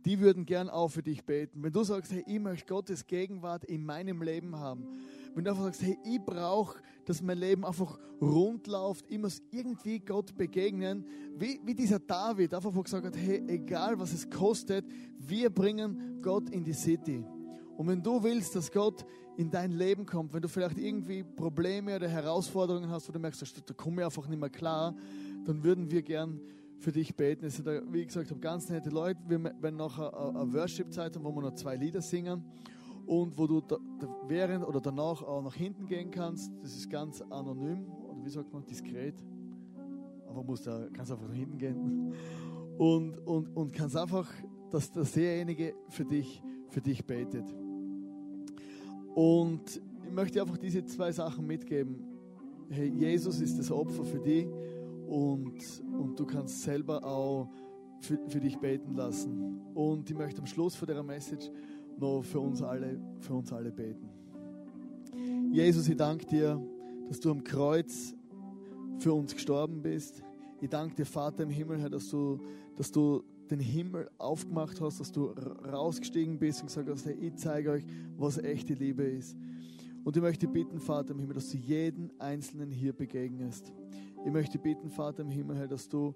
die 0.04 0.20
würden 0.20 0.46
gern 0.46 0.68
auch 0.68 0.88
für 0.88 1.02
dich 1.02 1.24
beten. 1.24 1.62
Wenn 1.62 1.72
du 1.72 1.84
sagst, 1.84 2.12
hey, 2.12 2.24
ich 2.26 2.40
möchte 2.40 2.66
Gottes 2.66 3.06
Gegenwart 3.06 3.64
in 3.64 3.84
meinem 3.84 4.22
Leben 4.22 4.56
haben. 4.56 4.86
Wenn 5.34 5.44
du 5.44 5.50
einfach 5.50 5.64
sagst, 5.64 5.82
hey, 5.82 5.96
ich 6.04 6.20
brauche, 6.20 6.80
dass 7.06 7.22
mein 7.22 7.38
Leben 7.38 7.64
einfach 7.64 7.98
rund 8.20 8.66
läuft, 8.66 9.06
ich 9.08 9.18
muss 9.18 9.42
irgendwie 9.50 9.98
Gott 9.98 10.36
begegnen, 10.36 11.06
wie, 11.36 11.60
wie 11.64 11.74
dieser 11.74 11.98
David 11.98 12.54
einfach 12.54 12.72
gesagt 12.82 13.06
hat, 13.06 13.16
hey, 13.16 13.42
egal 13.48 13.98
was 13.98 14.12
es 14.12 14.28
kostet, 14.28 14.84
wir 15.18 15.50
bringen 15.50 16.20
Gott 16.20 16.50
in 16.50 16.64
die 16.64 16.74
City. 16.74 17.24
Und 17.82 17.88
wenn 17.88 18.00
du 18.00 18.22
willst, 18.22 18.54
dass 18.54 18.70
Gott 18.70 19.04
in 19.36 19.50
dein 19.50 19.72
Leben 19.72 20.06
kommt, 20.06 20.32
wenn 20.32 20.40
du 20.40 20.46
vielleicht 20.46 20.78
irgendwie 20.78 21.24
Probleme 21.24 21.96
oder 21.96 22.06
Herausforderungen 22.06 22.88
hast, 22.88 23.08
wo 23.08 23.12
du 23.12 23.18
merkst, 23.18 23.60
da 23.68 23.74
komme 23.74 24.02
ich 24.02 24.04
einfach 24.04 24.28
nicht 24.28 24.38
mehr 24.38 24.50
klar, 24.50 24.94
dann 25.44 25.64
würden 25.64 25.90
wir 25.90 26.02
gern 26.02 26.40
für 26.78 26.92
dich 26.92 27.16
beten. 27.16 27.44
Es 27.44 27.56
sind, 27.56 27.66
wie 27.92 28.06
gesagt, 28.06 28.40
ganz 28.40 28.68
nette 28.68 28.88
Leute. 28.88 29.18
Wir 29.26 29.42
werden 29.42 29.74
nachher 29.74 30.16
eine 30.16 30.52
Worship-Zeit 30.52 31.16
haben, 31.16 31.24
wo 31.24 31.34
wir 31.34 31.42
noch 31.42 31.56
zwei 31.56 31.74
Lieder 31.74 32.00
singen 32.02 32.44
und 33.04 33.36
wo 33.36 33.48
du 33.48 33.60
während 34.28 34.64
oder 34.64 34.80
danach 34.80 35.20
auch 35.20 35.42
nach 35.42 35.56
hinten 35.56 35.86
gehen 35.86 36.12
kannst. 36.12 36.52
Das 36.62 36.76
ist 36.76 36.88
ganz 36.88 37.20
anonym 37.20 37.84
oder 37.90 38.24
wie 38.24 38.30
sagt 38.30 38.52
man, 38.52 38.64
diskret. 38.64 39.16
Aber 40.28 40.44
musst 40.44 40.68
da, 40.68 40.86
kannst 40.92 41.10
einfach 41.10 41.26
nach 41.26 41.34
hinten 41.34 41.58
gehen 41.58 42.14
und, 42.78 43.18
und, 43.26 43.56
und 43.56 43.72
kannst 43.72 43.96
einfach, 43.96 44.30
dass, 44.70 44.92
dass 44.92 45.10
derjenige 45.10 45.74
für 45.88 46.04
dich, 46.04 46.40
für 46.68 46.80
dich 46.80 47.04
betet. 47.04 47.52
Und 49.14 49.80
ich 50.04 50.12
möchte 50.12 50.40
einfach 50.40 50.58
diese 50.58 50.84
zwei 50.84 51.12
Sachen 51.12 51.46
mitgeben. 51.46 52.04
Hey, 52.68 52.88
Jesus 52.88 53.40
ist 53.40 53.58
das 53.58 53.70
Opfer 53.70 54.04
für 54.04 54.18
dich 54.18 54.46
und, 55.06 55.58
und 55.98 56.18
du 56.18 56.24
kannst 56.24 56.62
selber 56.62 57.04
auch 57.04 57.48
für, 58.00 58.18
für 58.28 58.40
dich 58.40 58.58
beten 58.58 58.94
lassen. 58.94 59.60
Und 59.74 60.10
ich 60.10 60.16
möchte 60.16 60.40
am 60.40 60.46
Schluss 60.46 60.74
von 60.74 60.88
der 60.88 61.02
Message 61.02 61.50
noch 61.98 62.22
für 62.22 62.40
uns 62.40 62.62
alle, 62.62 62.98
für 63.20 63.34
uns 63.34 63.52
alle 63.52 63.70
beten. 63.70 64.08
Jesus, 65.52 65.88
ich 65.88 65.96
danke 65.96 66.24
dir, 66.26 66.60
dass 67.08 67.20
du 67.20 67.30
am 67.30 67.44
Kreuz 67.44 68.14
für 68.98 69.12
uns 69.12 69.34
gestorben 69.34 69.82
bist. 69.82 70.22
Ich 70.60 70.68
danke 70.68 70.94
dir, 70.94 71.06
Vater 71.06 71.42
im 71.42 71.50
Himmel, 71.50 71.78
Herr, 71.78 71.90
dass 71.90 72.08
du, 72.08 72.38
dass 72.76 72.90
du 72.90 73.22
den 73.52 73.60
Himmel 73.60 74.10
aufgemacht 74.16 74.80
hast, 74.80 74.98
dass 74.98 75.12
du 75.12 75.26
rausgestiegen 75.26 76.38
bist 76.38 76.60
und 76.62 76.68
gesagt 76.68 76.88
hast, 76.88 77.04
hey, 77.04 77.16
ich 77.20 77.36
zeige 77.36 77.72
euch, 77.72 77.84
was 78.16 78.38
echte 78.38 78.72
Liebe 78.72 79.02
ist. 79.02 79.36
Und 80.04 80.16
ich 80.16 80.22
möchte 80.22 80.48
bitten, 80.48 80.80
Vater 80.80 81.12
im 81.12 81.20
Himmel, 81.20 81.34
dass 81.34 81.50
du 81.50 81.58
jeden 81.58 82.10
Einzelnen 82.18 82.70
hier 82.70 82.92
begegnest. 82.92 83.72
Ich 84.24 84.32
möchte 84.32 84.58
bitten, 84.58 84.88
Vater 84.88 85.22
im 85.22 85.30
Himmel, 85.30 85.68
dass 85.68 85.88
du 85.88 86.14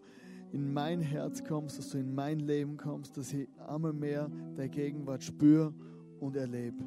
in 0.53 0.73
mein 0.73 1.01
Herz 1.01 1.45
kommst, 1.45 1.79
dass 1.79 1.91
du 1.91 1.99
in 1.99 2.15
mein 2.15 2.41
Leben 2.41 2.77
kommst, 2.79 3.17
dass 3.17 3.33
ich 3.33 3.49
einmal 3.69 3.93
mehr 3.93 4.31
deine 4.57 4.71
Gegenwart 4.71 5.23
spüre 5.23 5.75
und 6.21 6.37
erlebe. 6.37 6.85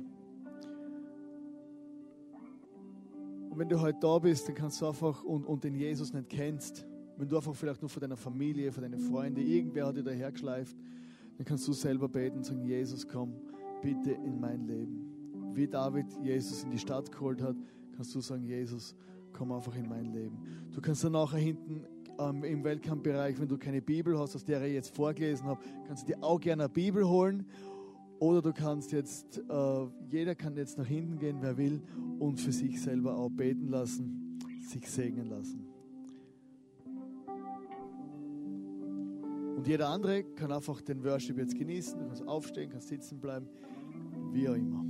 Und 3.50 3.58
wenn 3.58 3.70
du 3.70 3.80
heute 3.80 4.00
da 4.00 4.18
bist, 4.18 4.48
dann 4.48 4.56
kannst 4.56 4.82
du 4.82 4.88
einfach 4.88 5.24
und, 5.24 5.46
und 5.46 5.64
den 5.64 5.76
Jesus 5.76 6.12
nicht 6.12 6.30
kennst, 6.30 6.86
wenn 7.20 7.28
du 7.28 7.36
einfach 7.36 7.54
vielleicht 7.54 7.82
nur 7.82 7.90
von 7.90 8.00
deiner 8.00 8.16
Familie, 8.16 8.72
von 8.72 8.82
deinen 8.82 9.00
Freunden, 9.00 9.42
irgendwer 9.42 9.88
hat 9.88 9.98
dich 9.98 10.06
dahergeschleift, 10.06 10.76
dann 11.38 11.46
kannst 11.46 11.68
du 11.68 11.74
selber 11.74 12.08
beten 12.08 12.38
und 12.38 12.46
sagen, 12.46 12.64
Jesus, 12.64 13.06
komm 13.06 13.34
bitte 13.82 14.12
in 14.12 14.40
mein 14.40 14.66
Leben. 14.66 15.54
Wie 15.54 15.68
David 15.68 16.06
Jesus 16.24 16.64
in 16.64 16.72
die 16.72 16.80
Stadt 16.80 17.12
geholt 17.12 17.42
hat, 17.42 17.58
kannst 17.94 18.16
du 18.16 18.22
sagen, 18.22 18.46
Jesus, 18.46 18.96
komm 19.34 19.52
einfach 19.52 19.76
in 19.76 19.90
mein 19.90 20.14
Leben. 20.14 20.38
Du 20.72 20.80
kannst 20.80 21.04
dann 21.04 21.12
nachher 21.12 21.40
hinten 21.40 21.84
ähm, 22.18 22.46
im 22.46 22.64
Weltkampfbereich, 22.64 23.38
wenn 23.38 23.50
du 23.50 23.58
keine 23.58 23.82
Bibel 23.82 24.18
hast, 24.18 24.38
aus 24.38 24.46
der 24.46 24.64
ich 24.64 24.74
jetzt 24.74 24.96
vorgelesen 24.96 25.46
habe, 25.46 25.60
kannst 25.88 26.04
du 26.04 26.14
dir 26.14 26.24
auch 26.24 26.40
gerne 26.40 26.64
eine 26.64 26.70
Bibel 26.70 27.06
holen. 27.06 27.46
Oder 28.20 28.42
du 28.42 28.54
kannst 28.54 28.94
jetzt, 28.94 29.40
äh, 29.50 29.88
jeder 30.10 30.36
kann 30.36 30.56
jetzt 30.56 30.78
nach 30.78 30.88
hinten 30.88 31.20
gehen, 31.20 31.40
wer 31.42 31.58
will, 31.58 31.82
und 32.18 32.40
für 32.40 32.54
sich 32.54 32.82
selber 32.82 33.18
auch 33.18 33.30
beten 33.30 33.68
lassen. 33.68 34.40
sich 34.62 34.88
segnen 34.88 35.28
lassen. 35.30 35.69
Und 39.60 39.68
jeder 39.68 39.90
andere 39.90 40.24
kann 40.24 40.54
einfach 40.54 40.80
den 40.80 41.04
Worship 41.04 41.38
jetzt 41.38 41.54
genießen, 41.54 42.00
du 42.00 42.06
kannst 42.06 42.26
aufstehen, 42.26 42.70
kannst 42.70 42.88
sitzen 42.88 43.20
bleiben, 43.20 43.46
wie 44.32 44.48
auch 44.48 44.54
immer. 44.54 44.86